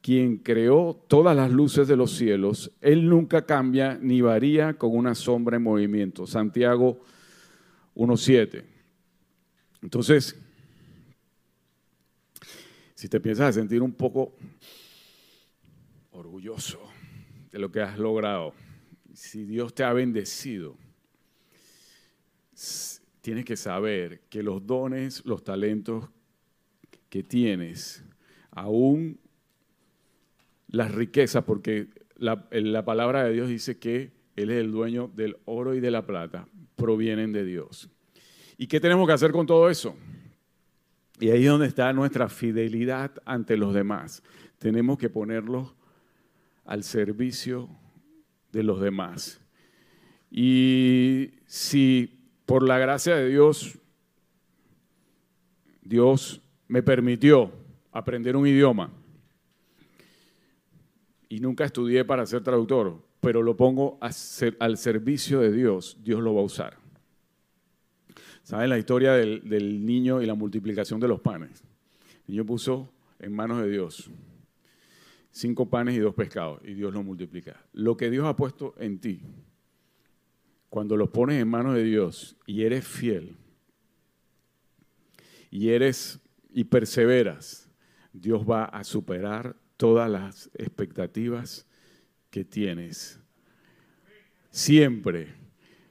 [0.00, 5.14] quien creó todas las luces de los cielos, Él nunca cambia ni varía con una
[5.14, 6.26] sombra en movimiento.
[6.26, 7.00] Santiago
[7.94, 8.64] 1.7.
[9.82, 10.38] Entonces,
[12.94, 14.34] si te piensas a sentir un poco
[16.12, 16.89] orgulloso
[17.50, 18.54] de lo que has logrado,
[19.12, 20.76] si Dios te ha bendecido,
[23.20, 26.08] tienes que saber que los dones, los talentos
[27.08, 28.04] que tienes,
[28.50, 29.18] aún
[30.68, 35.36] las riquezas, porque la, la, palabra de Dios dice que Él es el dueño del
[35.44, 37.90] oro y de la plata, provienen de Dios.
[38.56, 39.96] ¿Y qué tenemos que hacer con todo eso?
[41.18, 44.22] Y ahí es donde está nuestra fidelidad ante los demás.
[44.58, 45.74] Tenemos que ponerlos
[46.70, 47.68] al servicio
[48.52, 49.40] de los demás.
[50.30, 53.76] Y si por la gracia de Dios,
[55.82, 57.50] Dios me permitió
[57.90, 58.92] aprender un idioma
[61.28, 66.34] y nunca estudié para ser traductor, pero lo pongo al servicio de Dios, Dios lo
[66.36, 66.76] va a usar.
[68.44, 71.64] ¿Saben la historia del, del niño y la multiplicación de los panes?
[72.28, 74.08] El niño puso en manos de Dios
[75.30, 77.64] cinco panes y dos pescados, y Dios lo multiplica.
[77.72, 79.22] Lo que Dios ha puesto en ti,
[80.68, 83.36] cuando los pones en manos de Dios y eres fiel,
[85.50, 86.20] y eres
[86.52, 87.68] y perseveras,
[88.12, 91.66] Dios va a superar todas las expectativas
[92.30, 93.20] que tienes.
[94.50, 95.34] Siempre.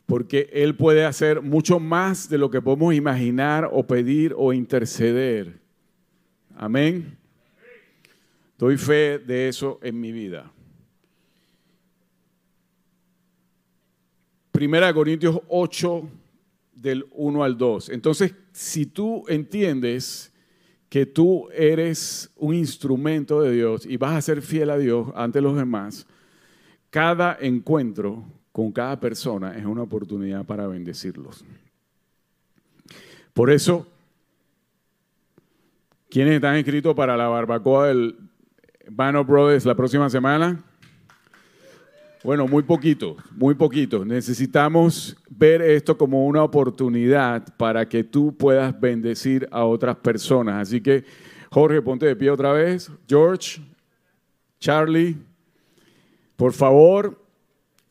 [0.06, 5.60] Porque Él puede hacer mucho más de lo que podemos imaginar o pedir o interceder.
[6.56, 7.18] Amén.
[8.60, 10.52] Doy fe de eso en mi vida.
[14.52, 16.10] Primera Corintios 8,
[16.74, 17.88] del 1 al 2.
[17.88, 20.34] Entonces, si tú entiendes
[20.90, 25.40] que tú eres un instrumento de Dios y vas a ser fiel a Dios ante
[25.40, 26.06] los demás,
[26.90, 31.46] cada encuentro con cada persona es una oportunidad para bendecirlos.
[33.34, 33.88] Por eso,
[36.10, 38.29] ¿quiénes están inscritos para la barbacoa del
[38.92, 40.64] Bano Brothers la próxima semana?
[42.24, 44.04] Bueno, muy poquito, muy poquito.
[44.04, 50.68] Necesitamos ver esto como una oportunidad para que tú puedas bendecir a otras personas.
[50.68, 51.06] Así que,
[51.50, 52.92] Jorge, ponte de pie otra vez.
[53.08, 53.62] George,
[54.60, 55.16] Charlie,
[56.36, 57.18] por favor,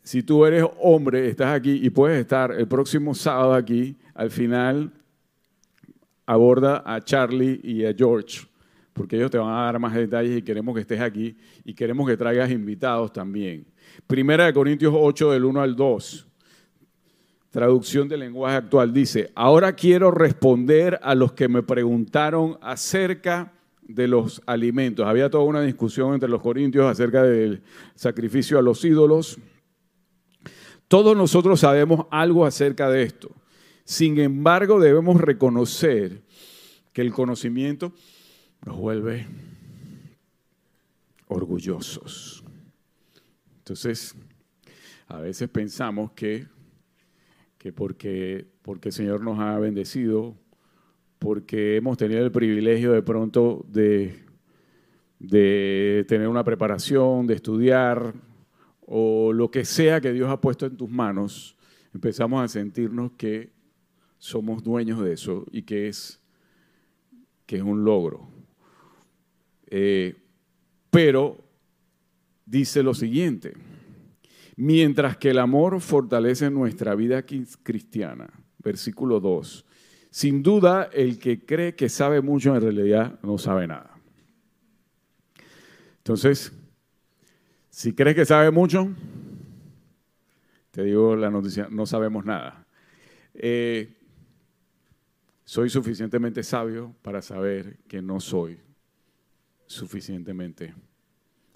[0.02, 4.92] si tú eres hombre, estás aquí y puedes estar el próximo sábado aquí, al final
[6.26, 8.47] aborda a Charlie y a George
[8.98, 12.06] porque ellos te van a dar más detalles y queremos que estés aquí y queremos
[12.08, 13.64] que traigas invitados también.
[14.06, 16.26] Primera de Corintios 8 del 1 al 2.
[17.50, 24.08] Traducción del lenguaje actual dice, ahora quiero responder a los que me preguntaron acerca de
[24.08, 25.06] los alimentos.
[25.06, 27.62] Había toda una discusión entre los corintios acerca del
[27.94, 29.38] sacrificio a los ídolos.
[30.88, 33.30] Todos nosotros sabemos algo acerca de esto.
[33.84, 36.22] Sin embargo, debemos reconocer
[36.92, 37.92] que el conocimiento
[38.64, 39.26] nos vuelve
[41.28, 42.44] orgullosos.
[43.58, 44.14] Entonces,
[45.06, 46.46] a veces pensamos que,
[47.58, 50.36] que porque, porque el Señor nos ha bendecido,
[51.18, 54.22] porque hemos tenido el privilegio de pronto de,
[55.18, 58.14] de tener una preparación, de estudiar,
[58.86, 61.56] o lo que sea que Dios ha puesto en tus manos,
[61.92, 63.50] empezamos a sentirnos que
[64.18, 66.20] somos dueños de eso y que es,
[67.44, 68.37] que es un logro.
[69.70, 70.16] Eh,
[70.90, 71.44] pero
[72.46, 73.54] dice lo siguiente,
[74.56, 77.24] mientras que el amor fortalece nuestra vida
[77.62, 78.28] cristiana,
[78.58, 79.64] versículo 2,
[80.10, 83.94] sin duda el que cree que sabe mucho en realidad no sabe nada.
[85.98, 86.52] Entonces,
[87.68, 88.88] si crees que sabe mucho,
[90.70, 92.66] te digo la noticia, no sabemos nada.
[93.34, 93.94] Eh,
[95.44, 98.58] soy suficientemente sabio para saber que no soy
[99.68, 100.74] suficientemente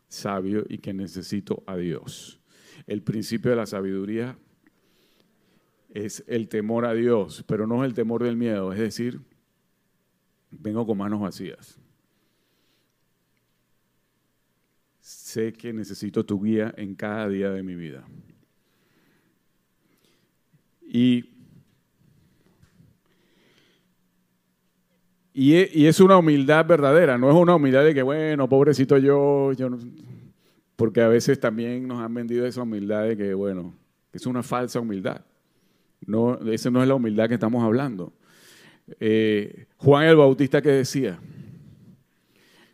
[0.09, 2.41] sabio y que necesito a Dios.
[2.87, 4.39] El principio de la sabiduría
[5.91, 9.21] es el temor a Dios, pero no es el temor del miedo, es decir,
[10.51, 11.79] vengo con manos vacías.
[15.01, 18.07] Sé que necesito tu guía en cada día de mi vida.
[20.83, 21.25] Y
[25.35, 29.71] Y, es una humildad verdadera, no es una humildad de que, bueno, pobrecito yo, yo
[30.77, 33.75] porque a veces también nos han vendido esa humildad de que, bueno,
[34.13, 35.25] es una falsa humildad.
[36.05, 38.13] No, esa no es la humildad que estamos hablando.
[39.01, 41.19] Eh, Juan el Bautista que decía,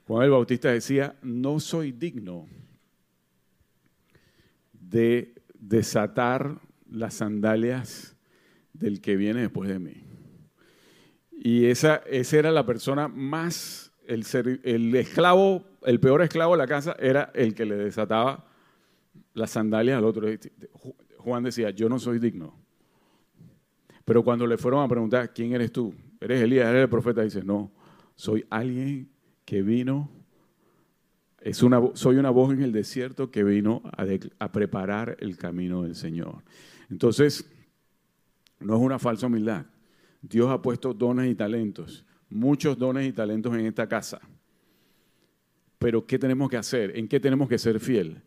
[0.06, 2.48] Juan el Bautista decía, no soy digno
[4.72, 6.58] de desatar
[6.90, 8.16] las sandalias
[8.72, 10.07] del que viene después de mí.
[11.40, 16.96] Y esa, esa era la persona más el, esclavo, el peor esclavo de la casa
[16.98, 18.46] era el que le desataba
[19.34, 20.26] las sandalias al otro.
[21.18, 22.54] Juan decía, yo no soy digno.
[24.04, 25.94] Pero cuando le fueron a preguntar, ¿quién eres tú?
[26.20, 26.68] ¿Eres Elías?
[26.68, 27.22] ¿Eres el profeta?
[27.22, 27.70] Dice, no,
[28.16, 29.10] soy alguien
[29.44, 30.10] que vino,
[31.40, 34.06] es una, soy una voz en el desierto que vino a,
[34.38, 36.42] a preparar el camino del Señor.
[36.90, 37.48] Entonces,
[38.60, 39.66] no es una falsa humildad.
[40.22, 44.20] Dios ha puesto dones y talentos, muchos dones y talentos en esta casa.
[45.78, 46.96] Pero ¿qué tenemos que hacer?
[46.96, 48.22] ¿En qué tenemos que ser fiel?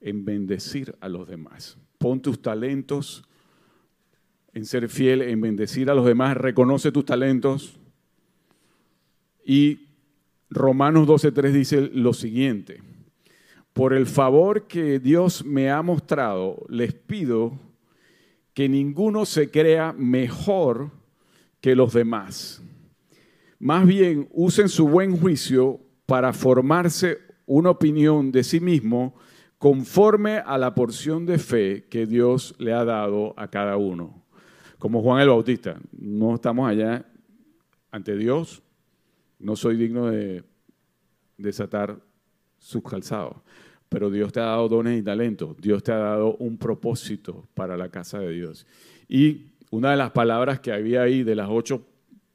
[0.00, 1.76] En bendecir a los demás.
[1.98, 3.24] Pon tus talentos
[4.52, 6.36] en ser fiel, en bendecir a los demás.
[6.36, 7.78] Reconoce tus talentos.
[9.44, 9.88] Y
[10.50, 12.82] Romanos 12.3 dice lo siguiente.
[13.72, 17.58] Por el favor que Dios me ha mostrado, les pido
[18.52, 20.90] que ninguno se crea mejor
[21.62, 22.62] que los demás.
[23.58, 29.14] Más bien usen su buen juicio para formarse una opinión de sí mismo
[29.56, 34.22] conforme a la porción de fe que Dios le ha dado a cada uno.
[34.78, 37.06] Como Juan el Bautista, no estamos allá
[37.90, 38.62] ante Dios,
[39.38, 40.44] no soy digno de
[41.38, 41.98] desatar
[42.58, 43.36] sus calzados
[43.92, 45.54] pero Dios te ha dado dones y talentos.
[45.58, 48.66] Dios te ha dado un propósito para la casa de Dios.
[49.06, 51.86] Y una de las palabras que había ahí, de las ocho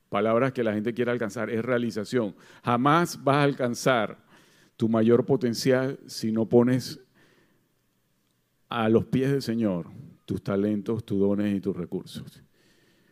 [0.09, 2.35] palabras que la gente quiere alcanzar, es realización.
[2.63, 4.17] Jamás vas a alcanzar
[4.75, 6.99] tu mayor potencial si no pones
[8.69, 9.85] a los pies del Señor
[10.25, 12.41] tus talentos, tus dones y tus recursos.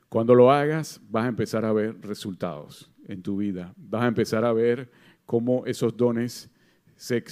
[0.10, 3.76] Cuando lo hagas, vas a empezar a ver resultados en tu vida.
[3.78, 4.90] Vas a empezar a ver
[5.28, 6.50] cómo esos dones
[6.96, 7.24] se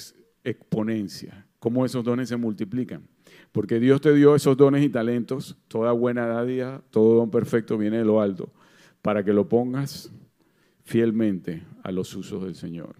[0.44, 3.08] exponencia, cómo esos dones se multiplican.
[3.54, 7.98] Porque Dios te dio esos dones y talentos, toda buena dádiva, todo don perfecto viene
[7.98, 8.52] de lo alto,
[9.00, 10.10] para que lo pongas
[10.82, 12.96] fielmente a los usos del Señor.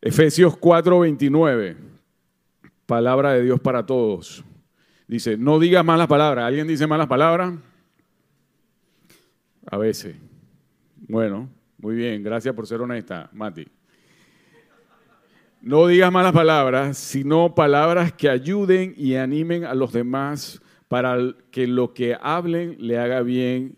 [0.00, 1.76] Efesios 4:29,
[2.86, 4.42] palabra de Dios para todos.
[5.06, 6.46] Dice, no digas malas palabras.
[6.46, 7.52] ¿Alguien dice malas palabras?
[9.66, 10.16] A veces.
[11.06, 13.66] Bueno, muy bien, gracias por ser honesta, Mati.
[15.66, 21.16] No digas malas palabras, sino palabras que ayuden y animen a los demás para
[21.50, 23.74] que lo que hablen le haga bien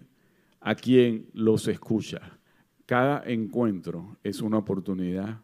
[0.60, 2.40] a quien los escucha.
[2.86, 5.40] Cada encuentro es una oportunidad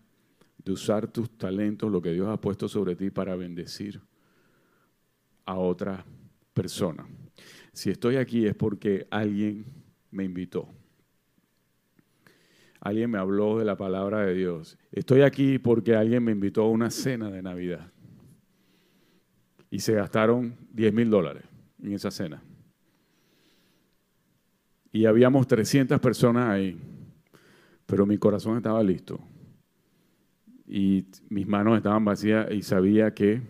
[0.59, 4.01] de usar tus talentos, lo que Dios ha puesto sobre ti para bendecir
[5.45, 6.05] a otra
[6.53, 7.07] persona.
[7.73, 9.65] Si estoy aquí es porque alguien
[10.11, 10.69] me invitó
[12.83, 14.77] alguien me habló de la palabra de Dios.
[14.91, 17.93] Estoy aquí porque alguien me invitó a una cena de Navidad.
[19.71, 21.45] Y se gastaron 10 mil dólares
[21.81, 22.43] en esa cena.
[24.91, 26.77] Y habíamos 300 personas ahí,
[27.87, 29.21] pero mi corazón estaba listo.
[30.67, 33.41] Y mis manos estaban vacías y sabía que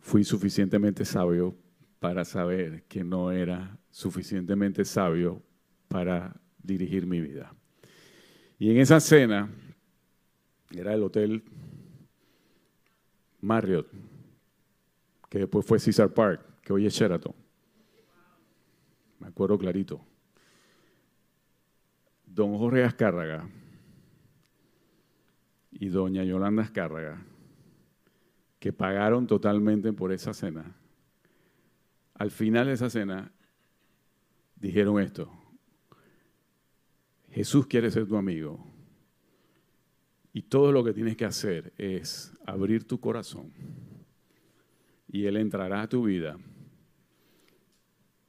[0.00, 1.56] fui suficientemente sabio
[2.00, 5.40] para saber que no era suficientemente sabio
[5.86, 7.54] para dirigir mi vida.
[8.58, 9.48] Y en esa cena,
[10.70, 11.44] era el hotel
[13.40, 13.88] Marriott,
[15.28, 17.34] que después fue Caesar Park, que hoy es Sheraton.
[19.20, 20.00] Me acuerdo clarito.
[22.26, 23.48] Don Jorge Azcárraga
[25.70, 27.22] y doña Yolanda Azcárraga,
[28.58, 30.76] que pagaron totalmente por esa cena,
[32.14, 33.30] al final de esa cena
[34.56, 35.30] dijeron esto,
[37.36, 38.58] Jesús quiere ser tu amigo.
[40.32, 43.52] Y todo lo que tienes que hacer es abrir tu corazón.
[45.06, 46.38] Y Él entrará a tu vida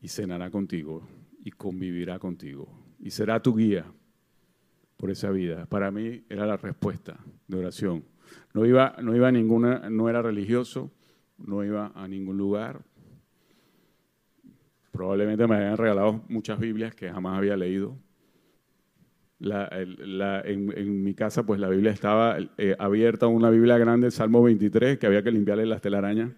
[0.02, 1.08] y cenará contigo
[1.42, 2.68] y convivirá contigo.
[3.00, 3.86] Y será tu guía
[4.98, 5.66] por esa vida.
[5.68, 7.18] Para mí era la respuesta
[7.48, 8.04] de oración.
[8.54, 10.92] No iba, no iba a ninguna, no era religioso,
[11.38, 12.82] no iba a ningún lugar.
[14.92, 17.98] Probablemente me habían regalado muchas Biblias que jamás había leído
[19.40, 25.08] en, mi casa, pues la Biblia estaba eh, abierta, una Biblia grande, Salmo 23, que
[25.08, 26.32] había que limpiarle las telarañas.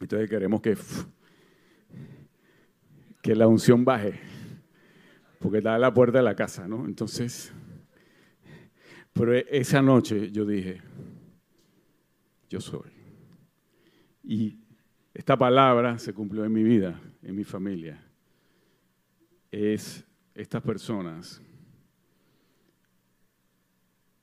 [0.00, 0.76] Entonces queremos que,
[3.22, 4.18] que la unción baje,
[5.38, 6.86] porque está a la puerta de la casa, ¿no?
[6.86, 7.52] Entonces,
[9.12, 10.80] pero esa noche yo dije,
[12.48, 12.90] yo soy.
[14.24, 14.58] Y
[15.14, 18.02] esta palabra se cumplió en mi vida, en mi familia.
[19.50, 20.04] Es
[20.34, 21.42] estas personas,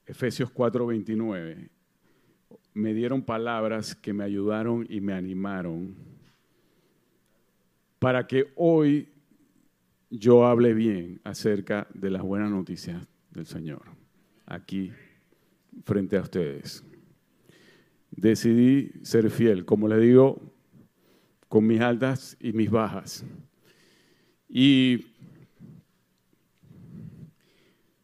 [0.05, 1.69] Efesios 4:29,
[2.73, 5.95] me dieron palabras que me ayudaron y me animaron
[7.99, 9.09] para que hoy
[10.09, 13.83] yo hable bien acerca de las buenas noticias del Señor,
[14.45, 14.91] aquí
[15.83, 16.83] frente a ustedes.
[18.11, 20.41] Decidí ser fiel, como le digo,
[21.47, 23.23] con mis altas y mis bajas.
[24.47, 25.08] Y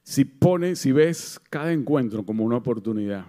[0.06, 3.26] si pones, si ves cada encuentro como una oportunidad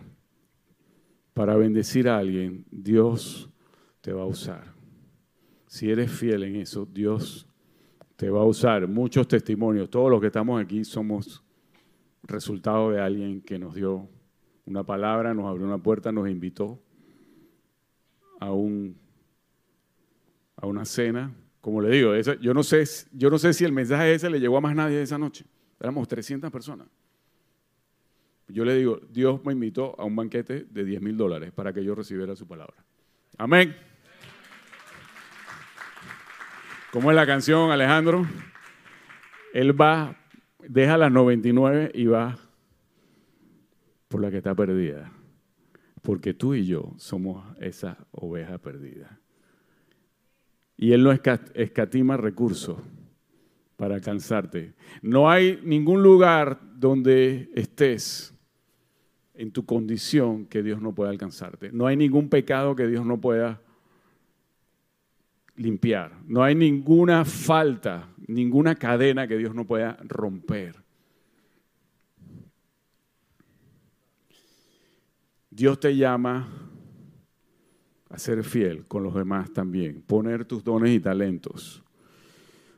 [1.33, 3.49] para bendecir a alguien, Dios
[4.03, 4.75] te va a usar.
[5.67, 7.49] Si eres fiel en eso, Dios
[8.15, 8.87] te va a usar.
[8.87, 11.43] Muchos testimonios, todos los que estamos aquí somos
[12.25, 14.07] resultado de alguien que nos dio
[14.67, 16.79] una palabra, nos abrió una puerta, nos invitó
[18.39, 18.99] a, un,
[20.57, 21.35] a una cena.
[21.63, 24.59] Como le digo, yo, no sé, yo no sé si el mensaje ese le llegó
[24.59, 25.47] a más nadie esa noche.
[25.81, 26.89] Éramos 300 personas.
[28.49, 31.85] Yo le digo, Dios me invitó a un banquete de 10 mil dólares para que
[31.85, 32.77] yo recibiera su palabra.
[33.37, 33.75] Amén.
[36.93, 38.27] ¿Cómo es la canción, Alejandro?
[39.53, 40.17] Él va,
[40.61, 42.39] deja las 99 y va
[44.09, 45.13] por la que está perdida.
[46.03, 49.19] Porque tú y yo somos esa oveja perdida.
[50.77, 52.79] Y Él no escatima recursos
[53.77, 54.75] para alcanzarte.
[55.03, 58.35] No hay ningún lugar donde estés
[59.35, 61.71] en tu condición que Dios no pueda alcanzarte.
[61.73, 63.61] No hay ningún pecado que Dios no pueda
[65.57, 66.13] limpiar.
[66.27, 70.77] No hay ninguna falta, ninguna cadena que Dios no pueda romper.
[75.51, 76.49] Dios te llama
[78.11, 81.83] a ser fiel con los demás también, poner tus dones y talentos.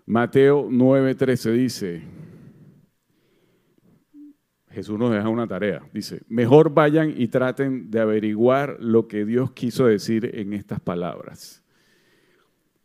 [0.08, 2.02] Mateo 9:13 dice,
[4.70, 9.52] Jesús nos deja una tarea, dice, mejor vayan y traten de averiguar lo que Dios
[9.52, 11.62] quiso decir en estas palabras.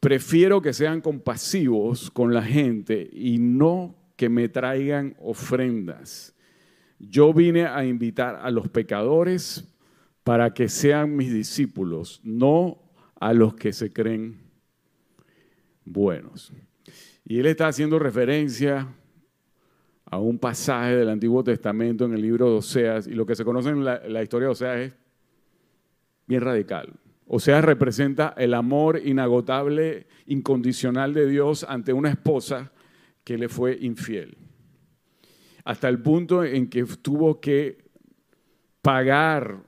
[0.01, 6.36] Prefiero que sean compasivos con la gente y no que me traigan ofrendas.
[6.99, 9.74] Yo vine a invitar a los pecadores
[10.26, 12.82] para que sean mis discípulos, no
[13.15, 14.41] a los que se creen
[15.86, 16.51] buenos.
[17.26, 18.88] Y él está haciendo referencia
[20.05, 23.45] a un pasaje del Antiguo Testamento en el libro de Oseas, y lo que se
[23.45, 24.93] conoce en la, historia de Oseas es
[26.28, 26.93] bien radical.
[27.26, 32.71] Oseas representa el amor inagotable, incondicional de Dios ante una esposa
[33.24, 34.38] que le fue infiel.
[35.63, 37.86] Hasta el punto en que tuvo que
[38.82, 39.63] pagar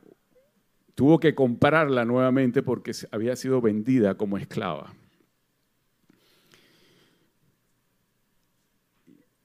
[0.95, 4.94] Tuvo que comprarla nuevamente porque había sido vendida como esclava.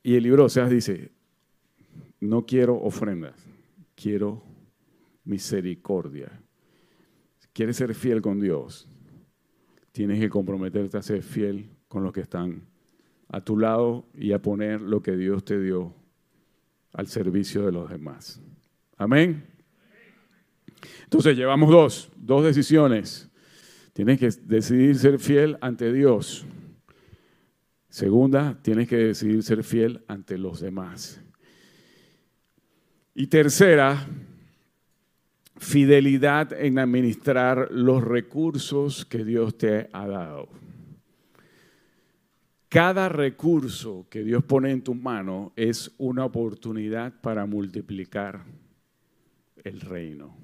[0.03, 1.11] Y el libro de Oseas dice,
[2.21, 3.35] no quiero ofrendas,
[3.95, 4.43] quiero
[5.25, 6.31] misericordia.
[7.53, 8.89] quieres ser fiel con Dios,
[9.93, 12.63] tienes que comprometerte a ser fiel con los que están
[13.29, 15.95] a tu lado y a poner lo que Dios te dio
[16.93, 18.41] al servicio de los demás.
[18.97, 19.47] Amén.
[21.05, 23.31] Entonces llevamos dos, dos decisiones.
[23.93, 26.47] Tienes que decidir ser fiel ante Dios.
[27.91, 31.20] Segunda, tienes que decidir ser fiel ante los demás.
[33.16, 34.07] Y tercera,
[35.57, 40.49] fidelidad en administrar los recursos que Dios te ha dado.
[42.68, 48.45] Cada recurso que Dios pone en tu mano es una oportunidad para multiplicar
[49.64, 50.36] el reino.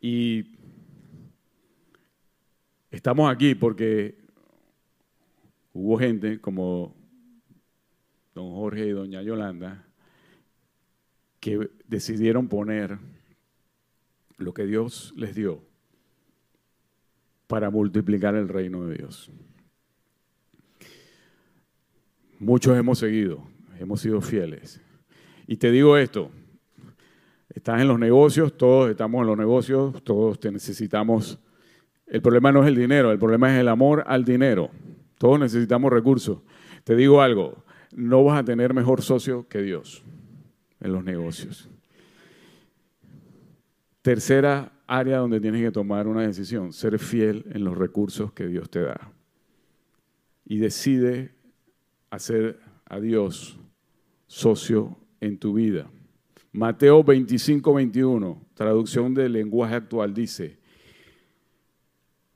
[0.00, 0.58] Y
[2.90, 4.21] estamos aquí porque
[5.72, 6.94] hubo gente como
[8.34, 9.86] don Jorge y doña Yolanda
[11.40, 12.98] que decidieron poner
[14.38, 15.62] lo que Dios les dio
[17.46, 19.30] para multiplicar el reino de Dios.
[22.38, 23.46] Muchos hemos seguido,
[23.78, 24.80] hemos sido fieles.
[25.46, 26.30] Y te digo esto,
[27.54, 31.38] Estás en los negocios, todos estamos en los negocios, todos te necesitamos.
[32.06, 34.70] El problema no es el dinero, el problema es el amor al dinero.
[35.22, 36.38] Todos necesitamos recursos.
[36.82, 37.62] Te digo algo,
[37.94, 40.02] no vas a tener mejor socio que Dios
[40.80, 41.70] en los negocios.
[44.02, 48.68] Tercera área donde tienes que tomar una decisión, ser fiel en los recursos que Dios
[48.68, 49.12] te da.
[50.44, 51.30] Y decide
[52.10, 53.60] hacer a Dios
[54.26, 55.88] socio en tu vida.
[56.50, 60.58] Mateo 25, 21, traducción del lenguaje actual, dice,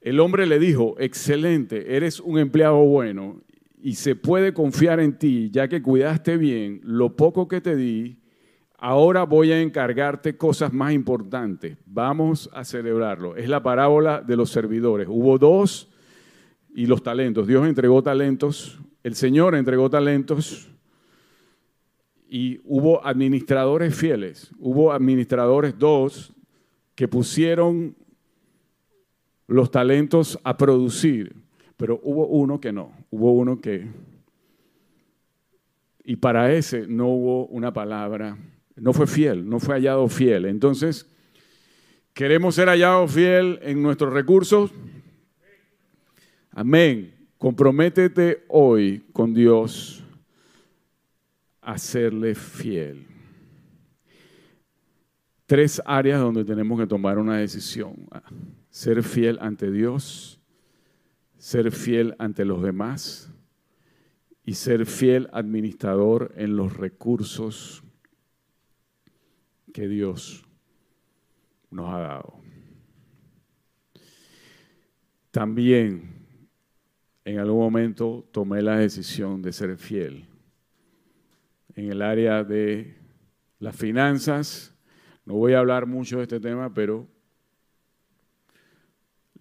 [0.06, 3.42] el hombre le dijo, excelente, eres un empleado bueno
[3.82, 8.20] y se puede confiar en ti, ya que cuidaste bien lo poco que te di,
[8.78, 11.76] ahora voy a encargarte cosas más importantes.
[11.86, 13.34] Vamos a celebrarlo.
[13.34, 15.08] Es la parábola de los servidores.
[15.10, 15.90] Hubo dos
[16.72, 17.48] y los talentos.
[17.48, 20.68] Dios entregó talentos, el Señor entregó talentos
[22.28, 24.52] y hubo administradores fieles.
[24.60, 26.32] Hubo administradores dos
[26.94, 27.96] que pusieron
[29.46, 31.36] los talentos a producir,
[31.76, 32.92] pero hubo uno que no.
[33.10, 33.86] Hubo uno que...
[36.04, 38.38] Y para ese no hubo una palabra,
[38.76, 40.44] no fue fiel, no fue hallado fiel.
[40.44, 41.10] Entonces,
[42.12, 44.70] queremos ser hallados fiel en nuestros recursos.
[46.52, 47.12] Amén.
[47.38, 50.02] Comprométete hoy con Dios
[51.60, 53.04] a serle fiel.
[55.44, 57.94] Tres áreas donde tenemos que tomar una decisión.
[58.76, 60.38] Ser fiel ante Dios,
[61.38, 63.32] ser fiel ante los demás
[64.44, 67.82] y ser fiel administrador en los recursos
[69.72, 70.44] que Dios
[71.70, 72.34] nos ha dado.
[75.30, 76.26] También
[77.24, 80.26] en algún momento tomé la decisión de ser fiel
[81.74, 82.94] en el área de
[83.58, 84.76] las finanzas.
[85.24, 87.15] No voy a hablar mucho de este tema, pero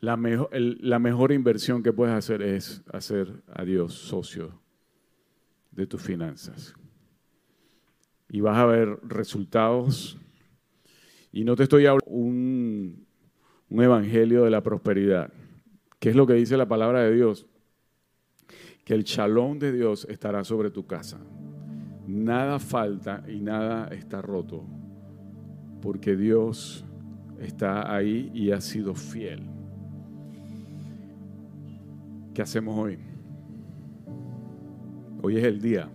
[0.06, 4.62] la mejor, la mejor inversión que puedes hacer es hacer a Dios socio
[5.72, 6.76] de tus finanzas.
[8.30, 10.20] Y vas a ver resultados.
[11.32, 13.08] Y no te estoy hablando un,
[13.68, 15.34] un evangelio de la prosperidad.
[15.98, 17.48] ¿Qué es lo que dice la palabra de Dios?
[18.84, 21.20] Que el chalón de Dios estará sobre tu casa.
[22.06, 24.68] Nada falta y nada está roto,
[25.82, 26.86] porque Dios
[27.40, 29.55] está ahí y ha sido fiel.
[32.36, 33.00] ¿Qué hacemos hoy?
[35.22, 35.90] Hoy es el día.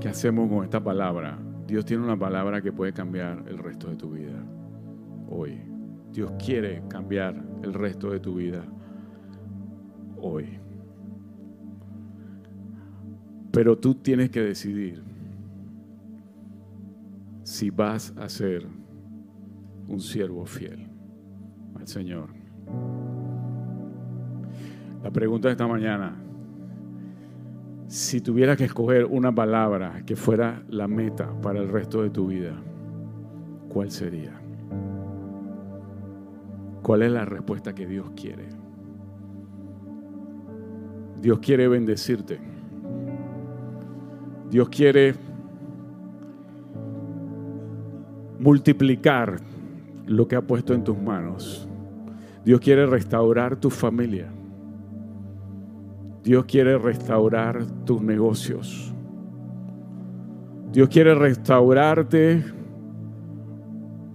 [0.00, 1.38] ¿Qué hacemos con esta palabra?
[1.68, 4.44] Dios tiene una palabra que puede cambiar el resto de tu vida.
[5.30, 5.60] Hoy.
[6.12, 8.64] Dios quiere cambiar el resto de tu vida.
[10.20, 10.58] Hoy.
[13.52, 15.00] Pero tú tienes que decidir
[17.44, 18.66] si vas a ser
[19.86, 20.88] un siervo fiel
[21.76, 22.30] al Señor.
[25.02, 26.16] La pregunta de esta mañana,
[27.86, 32.26] si tuvieras que escoger una palabra que fuera la meta para el resto de tu
[32.26, 32.54] vida,
[33.68, 34.32] ¿cuál sería?
[36.82, 38.48] ¿Cuál es la respuesta que Dios quiere?
[41.20, 42.40] Dios quiere bendecirte.
[44.50, 45.14] Dios quiere
[48.38, 49.36] multiplicar
[50.06, 51.68] lo que ha puesto en tus manos.
[52.44, 54.32] Dios quiere restaurar tu familia.
[56.28, 58.92] Dios quiere restaurar tus negocios.
[60.70, 62.44] Dios quiere restaurarte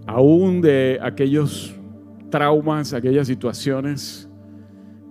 [0.06, 1.76] aún de aquellos
[2.30, 4.30] traumas, aquellas situaciones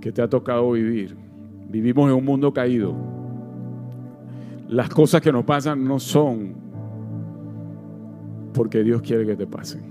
[0.01, 1.17] que te ha tocado vivir.
[1.69, 2.95] Vivimos en un mundo caído
[4.69, 6.55] las cosas que nos pasan no son
[8.55, 9.83] porque Dios quiere que te pasen.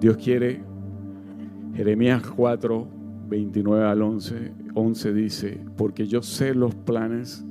[0.00, 0.60] Dios quiere,
[1.76, 2.88] Jeremías 4,
[3.28, 7.42] 29 al 11, 11 dice, porque yo sé los planes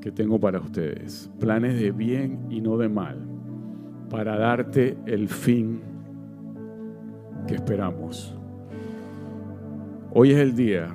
[0.00, 3.18] que tengo para ustedes, planes de bien y no de mal,
[4.08, 5.80] para darte el fin
[7.48, 8.36] que esperamos.
[10.14, 10.94] Hoy es el día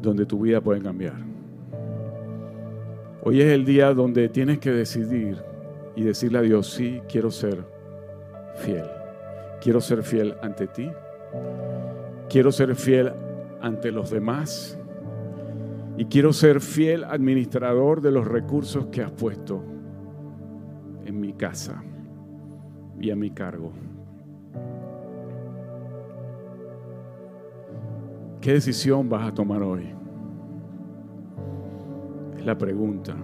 [0.00, 1.16] donde tu vida puede cambiar.
[3.22, 5.36] Hoy es el día donde tienes que decidir
[5.94, 7.62] y decirle a Dios, sí, quiero ser
[8.56, 8.86] fiel.
[9.60, 10.90] Quiero ser fiel ante ti.
[12.28, 13.12] Quiero ser fiel
[13.60, 14.78] ante los demás.
[15.96, 19.62] Y quiero ser fiel administrador de los recursos que has puesto
[21.04, 21.82] en mi casa
[22.98, 23.72] y a mi cargo.
[28.40, 29.86] ¿Qué decisión vas a tomar hoy?
[32.36, 33.14] Es la pregunta.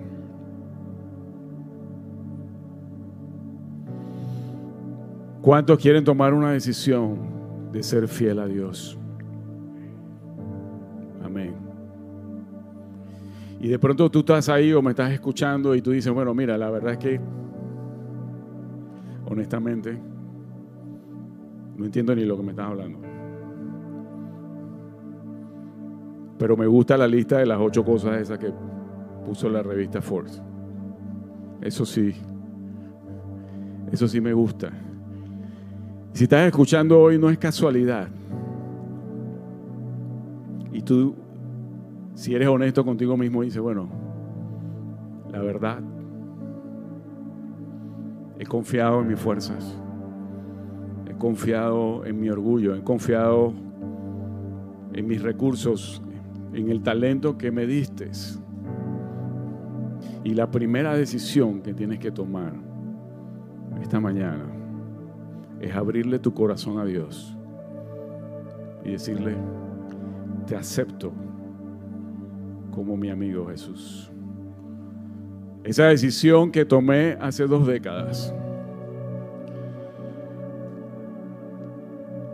[5.43, 7.38] ¿Cuántos quieren tomar una decisión
[7.73, 8.99] de ser fiel a Dios?
[11.23, 11.55] Amén.
[13.61, 16.57] Y de pronto tú estás ahí o me estás escuchando y tú dices, bueno, mira,
[16.57, 17.21] la verdad es que,
[19.27, 19.99] honestamente,
[21.77, 23.01] no entiendo ni lo que me estás hablando.
[26.39, 28.53] Pero me gusta la lista de las ocho cosas esas que
[29.27, 30.41] puso la revista Force.
[31.61, 32.15] Eso sí,
[33.91, 34.71] eso sí me gusta.
[36.13, 38.09] Si estás escuchando hoy no es casualidad.
[40.73, 41.15] Y tú,
[42.15, 43.89] si eres honesto contigo mismo, dices, bueno,
[45.31, 45.81] la verdad,
[48.39, 49.77] he confiado en mis fuerzas,
[51.09, 53.53] he confiado en mi orgullo, he confiado
[54.93, 56.03] en mis recursos,
[56.53, 58.11] en el talento que me diste.
[60.25, 62.53] Y la primera decisión que tienes que tomar
[63.81, 64.58] esta mañana
[65.61, 67.37] es abrirle tu corazón a Dios
[68.85, 69.37] y decirle,
[70.47, 71.13] te acepto
[72.71, 74.11] como mi amigo Jesús.
[75.65, 78.33] Esa decisión que tomé hace dos décadas.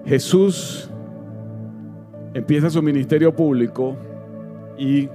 [0.04, 0.90] Jesús
[2.34, 3.96] empieza su ministerio público
[4.76, 5.08] y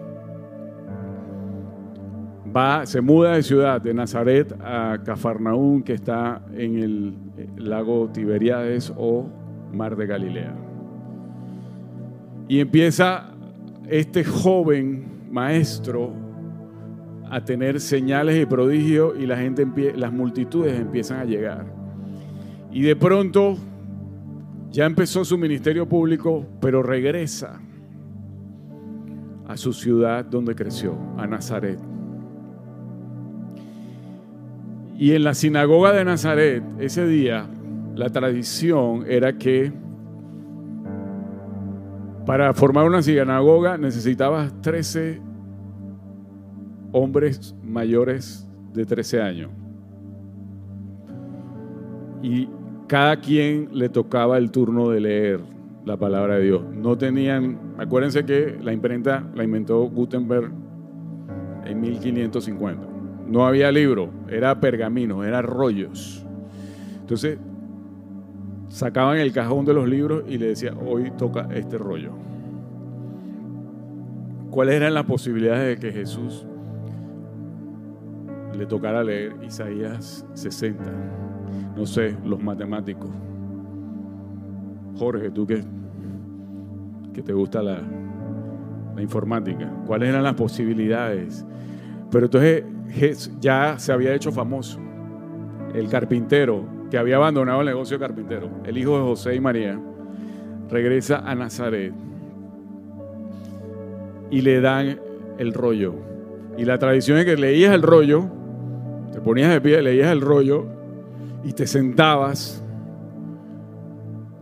[2.85, 7.13] se muda de ciudad, de Nazaret a Cafarnaún, que está en el
[7.57, 9.29] lago Tiberiades o
[9.73, 10.55] Mar de Galilea.
[12.47, 13.31] Y empieza
[13.87, 16.13] este joven maestro
[17.29, 21.65] a tener señales y prodigios y la gente, las multitudes empiezan a llegar.
[22.71, 23.57] Y de pronto
[24.71, 27.59] ya empezó su ministerio público, pero regresa
[29.47, 31.88] a su ciudad donde creció, a Nazaret.
[34.99, 37.47] Y en la sinagoga de Nazaret, ese día,
[37.95, 39.71] la tradición era que
[42.25, 45.21] para formar una sinagoga necesitabas 13
[46.91, 49.51] hombres mayores de 13 años.
[52.21, 52.49] Y
[52.87, 55.39] cada quien le tocaba el turno de leer
[55.85, 56.61] la palabra de Dios.
[56.75, 60.51] No tenían, acuérdense que la imprenta la inventó Gutenberg
[61.63, 62.88] en 1550.
[63.29, 66.25] No había libro, era pergamino, era rollos.
[67.01, 67.37] Entonces,
[68.69, 72.11] sacaban el cajón de los libros y le decía, hoy toca este rollo.
[74.49, 76.43] ¿Cuáles eran las posibilidades de que Jesús
[78.57, 80.83] le tocara leer Isaías 60?
[81.77, 83.11] No sé, los matemáticos.
[84.97, 85.63] Jorge, tú que,
[87.13, 87.79] que te gusta la,
[88.95, 91.45] la informática, ¿cuáles eran las posibilidades?
[92.09, 92.63] Pero entonces
[93.39, 94.79] ya se había hecho famoso.
[95.73, 99.79] El carpintero, que había abandonado el negocio de carpintero, el hijo de José y María,
[100.69, 101.93] regresa a Nazaret
[104.31, 104.99] y le dan
[105.37, 105.95] el rollo.
[106.57, 108.27] Y la tradición es que leías el rollo,
[109.11, 110.65] te ponías de pie, leías el rollo
[111.43, 112.63] y te sentabas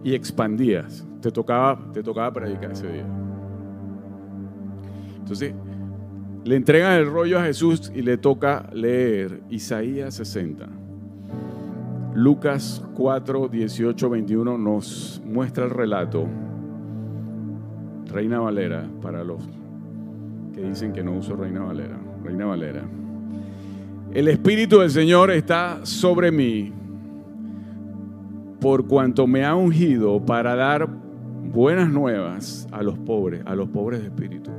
[0.04, 1.06] y expandías.
[1.22, 3.06] Te tocaba, te tocaba predicar ese día.
[5.18, 5.54] Entonces,
[6.48, 10.66] le entregan el rollo a Jesús y le toca leer Isaías 60.
[12.16, 16.26] Lucas 4, 18, 21 nos muestra el relato.
[18.10, 19.44] Reina Valera, para los
[20.56, 21.98] que dicen que no uso Reina Valera.
[22.24, 22.84] Reina Valera.
[24.14, 26.72] El Espíritu del Señor está sobre mí
[28.62, 34.00] por cuanto me ha ungido para dar buenas nuevas a los pobres, a los pobres
[34.00, 34.50] de espíritu.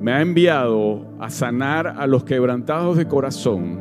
[0.00, 3.80] Me ha enviado a sanar a los quebrantados de corazón,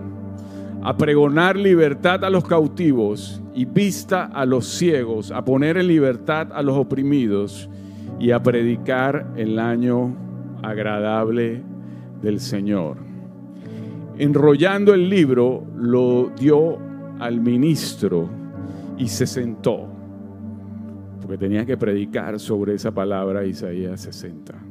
[0.82, 6.50] a pregonar libertad a los cautivos y vista a los ciegos, a poner en libertad
[6.54, 7.70] a los oprimidos
[8.20, 10.16] y a predicar el año
[10.64, 11.62] agradable
[12.22, 12.98] del Señor.
[14.18, 16.80] Enrollando el libro, lo dio
[17.20, 18.28] al ministro
[18.98, 19.88] y se sentó,
[21.22, 24.67] porque tenía que predicar sobre esa palabra Isaías 60.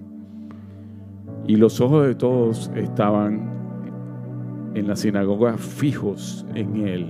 [1.47, 3.57] Y los ojos de todos estaban
[4.74, 7.09] en la sinagoga fijos en él.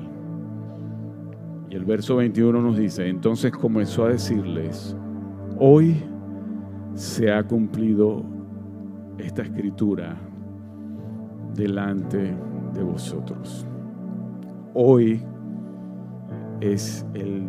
[1.71, 4.97] Y el verso 21 nos dice, entonces comenzó a decirles,
[5.59, 5.97] hoy
[6.95, 8.25] se ha cumplido
[9.19, 10.17] esta escritura
[11.55, 12.37] delante
[12.75, 13.67] de vosotros.
[14.75, 15.23] Hoy
[16.61, 17.49] es el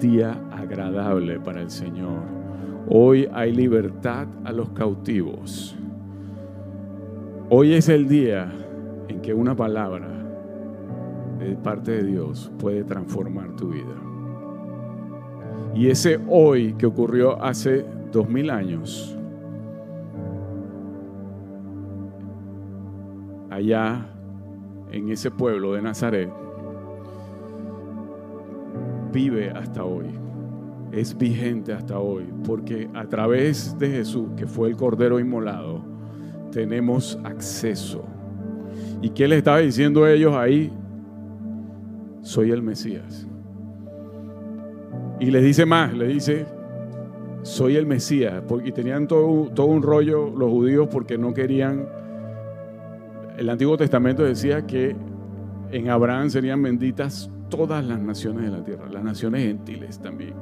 [0.00, 2.22] día agradable para el Señor.
[2.88, 5.76] Hoy hay libertad a los cautivos.
[7.48, 8.52] Hoy es el día
[9.08, 10.08] en que una palabra
[11.38, 13.94] de parte de Dios puede transformar tu vida.
[15.74, 19.16] Y ese hoy que ocurrió hace dos mil años,
[23.50, 24.06] allá
[24.92, 26.43] en ese pueblo de Nazaret,
[29.14, 30.06] vive hasta hoy,
[30.92, 35.82] es vigente hasta hoy, porque a través de Jesús, que fue el Cordero inmolado,
[36.50, 38.04] tenemos acceso.
[39.00, 40.72] ¿Y qué le estaba diciendo a ellos ahí?
[42.22, 43.26] Soy el Mesías.
[45.20, 46.46] Y les dice más, le dice,
[47.42, 48.42] soy el Mesías.
[48.64, 51.88] Y tenían todo, todo un rollo los judíos porque no querían...
[53.36, 54.96] El Antiguo Testamento decía que
[55.70, 60.34] en Abraham serían benditas todas las naciones de la tierra, las naciones gentiles también.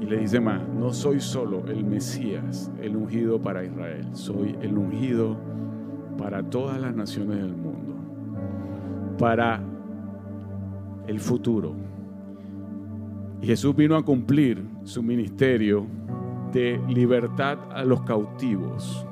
[0.00, 4.78] Y le dice más, no soy solo el Mesías, el ungido para Israel, soy el
[4.78, 5.36] ungido
[6.16, 7.94] para todas las naciones del mundo,
[9.18, 9.60] para
[11.06, 11.74] el futuro.
[13.40, 15.86] Y Jesús vino a cumplir su ministerio
[16.52, 19.06] de libertad a los cautivos.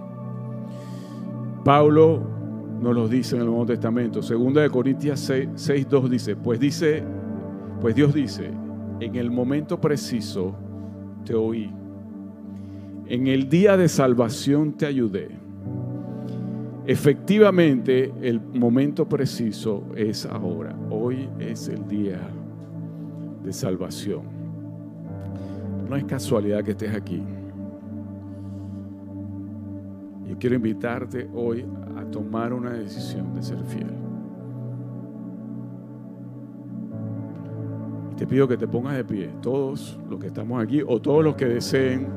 [1.64, 2.35] Pablo
[2.80, 4.22] nos lo dice en el Nuevo Testamento.
[4.22, 7.02] Segunda de Corintias 6, 2 dice, pues dice,
[7.80, 8.50] pues Dios dice,
[9.00, 10.54] en el momento preciso
[11.24, 11.72] te oí.
[13.06, 15.28] En el día de salvación te ayudé.
[16.86, 20.76] Efectivamente, el momento preciso es ahora.
[20.90, 22.20] Hoy es el día
[23.44, 24.22] de salvación.
[25.88, 27.22] No es casualidad que estés aquí.
[30.28, 31.64] Yo quiero invitarte hoy
[32.10, 33.92] tomar una decisión de ser fiel.
[38.16, 41.36] Te pido que te pongas de pie, todos los que estamos aquí o todos los
[41.36, 42.08] que deseen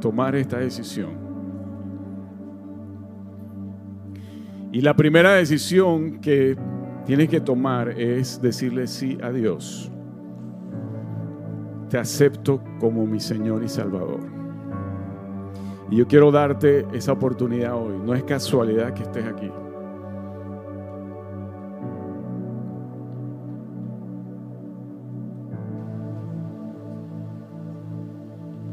[0.00, 1.28] tomar esta decisión.
[4.72, 6.56] Y la primera decisión que
[7.06, 9.90] tienes que tomar es decirle sí a Dios.
[11.88, 14.37] Te acepto como mi Señor y Salvador.
[15.90, 17.98] Y yo quiero darte esa oportunidad hoy.
[18.04, 19.50] No es casualidad que estés aquí.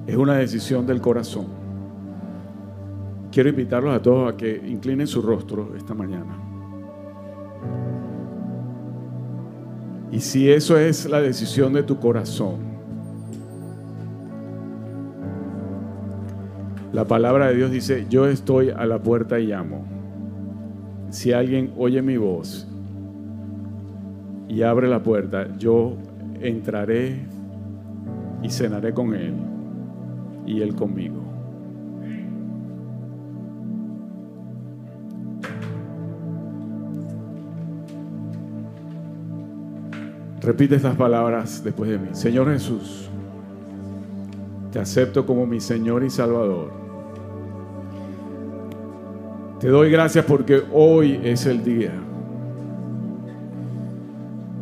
[0.07, 1.45] Es una decisión del corazón.
[3.31, 6.37] Quiero invitarlos a todos a que inclinen su rostro esta mañana.
[10.11, 12.74] Y si eso es la decisión de tu corazón,
[16.95, 19.85] la palabra de Dios dice, yo estoy a la puerta y llamo.
[21.09, 22.65] Si alguien oye mi voz
[24.47, 25.97] y abre la puerta, yo
[26.39, 27.19] entraré
[28.41, 29.33] y cenaré con él
[30.45, 31.21] y Él conmigo.
[40.39, 42.07] Repite estas palabras después de mí.
[42.13, 43.09] Señor Jesús,
[44.71, 46.84] te acepto como mi Señor y Salvador.
[49.59, 51.91] Te doy gracias porque hoy es el día.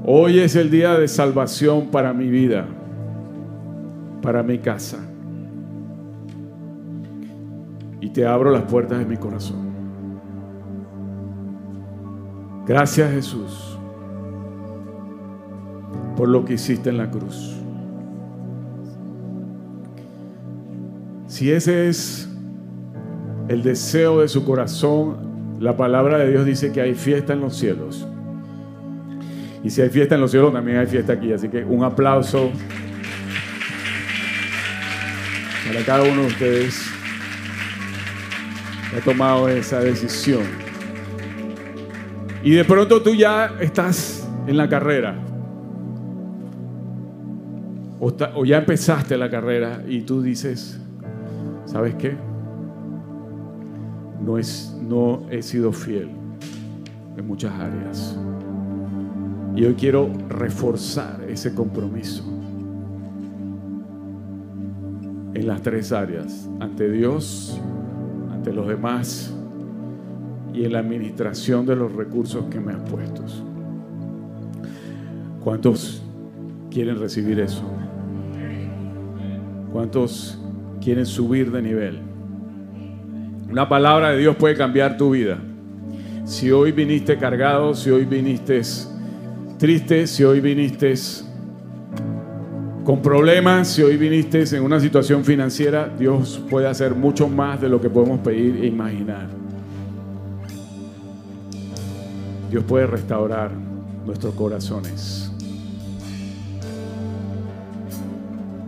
[0.06, 2.66] Hoy es el día de salvación para mi vida,
[4.22, 5.00] para mi casa
[8.04, 9.72] y te abro las puertas de mi corazón.
[12.68, 13.78] Gracias Jesús
[16.18, 17.56] por lo que hiciste en la cruz.
[21.28, 22.30] Si ese es
[23.54, 27.56] el deseo de su corazón, la palabra de Dios dice que hay fiesta en los
[27.56, 28.08] cielos.
[29.64, 31.32] Y si hay fiesta en los cielos, también hay fiesta aquí.
[31.32, 32.52] Así que un aplauso
[35.68, 36.90] para cada uno de ustedes
[38.98, 40.44] he tomado esa decisión.
[42.44, 45.16] Y de pronto tú ya estás en la carrera.
[48.00, 50.78] O, ya empezaste la carrera y tú dices,
[51.66, 52.33] ¿sabes qué?
[54.24, 56.10] No, es, no he sido fiel
[57.18, 58.18] en muchas áreas.
[59.56, 62.24] Y hoy quiero reforzar ese compromiso
[65.34, 67.60] en las tres áreas, ante Dios,
[68.44, 69.34] de los demás
[70.54, 73.24] y en la administración de los recursos que me has puesto.
[75.44, 76.04] ¿Cuántos
[76.70, 77.64] quieren recibir eso?
[79.72, 80.40] ¿Cuántos
[80.82, 82.13] quieren subir de nivel?
[83.54, 85.38] Una palabra de Dios puede cambiar tu vida.
[86.26, 88.60] Si hoy viniste cargado, si hoy viniste
[89.60, 90.96] triste, si hoy viniste
[92.84, 97.70] con problemas, si hoy viniste en una situación financiera, Dios puede hacer mucho más de
[97.70, 99.28] lo que podemos pedir e imaginar.
[102.50, 103.52] Dios puede restaurar
[104.04, 105.32] nuestros corazones.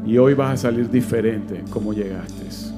[0.06, 2.75] Y hoy vas a salir diferente como llegaste.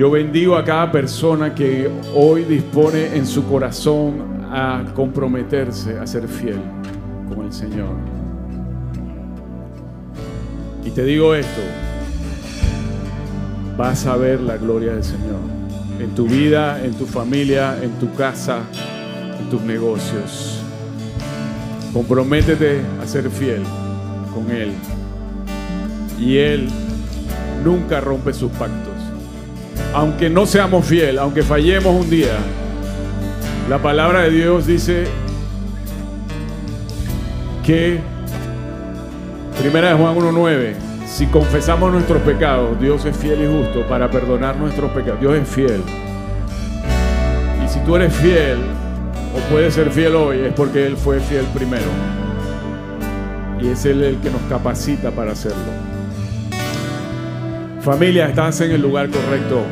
[0.00, 6.26] Yo bendigo a cada persona que hoy dispone en su corazón a comprometerse a ser
[6.26, 6.58] fiel
[7.28, 7.96] con el Señor.
[10.86, 11.60] Y te digo esto,
[13.76, 15.40] vas a ver la gloria del Señor
[15.98, 18.60] en tu vida, en tu familia, en tu casa,
[19.38, 20.62] en tus negocios.
[21.92, 23.60] Comprométete a ser fiel
[24.32, 24.72] con Él.
[26.18, 26.70] Y Él
[27.62, 28.89] nunca rompe sus pactos.
[29.94, 32.36] Aunque no seamos fieles, aunque fallemos un día,
[33.68, 35.04] la palabra de Dios dice
[37.64, 38.00] que
[39.60, 40.72] Primera de Juan 1.9,
[41.06, 45.20] si confesamos nuestros pecados, Dios es fiel y justo para perdonar nuestros pecados.
[45.20, 45.82] Dios es fiel.
[47.62, 48.56] Y si tú eres fiel,
[49.36, 51.84] o puedes ser fiel hoy, es porque Él fue fiel primero.
[53.60, 55.58] Y es Él el que nos capacita para hacerlo.
[57.82, 59.62] Familia, estás en el lugar correcto.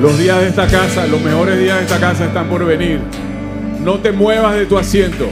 [0.00, 3.00] Los días de esta casa, los mejores días de esta casa están por venir.
[3.82, 5.26] No te muevas de tu asiento.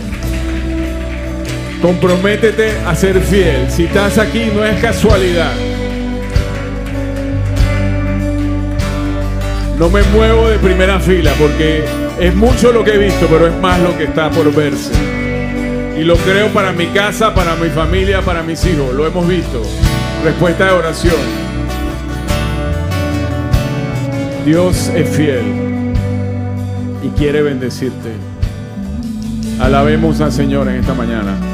[1.82, 3.70] Comprométete a ser fiel.
[3.70, 5.52] Si estás aquí no es casualidad.
[9.78, 11.84] No me muevo de primera fila porque
[12.18, 14.92] es mucho lo que he visto, pero es más lo que está por verse.
[15.98, 18.94] Y lo creo para mi casa, para mi familia, para mis hijos.
[18.94, 19.62] Lo hemos visto.
[20.24, 21.43] Respuesta de oración.
[24.44, 25.42] Dios es fiel
[27.02, 28.12] y quiere bendecirte.
[29.58, 31.53] Alabemos al Señor en esta mañana.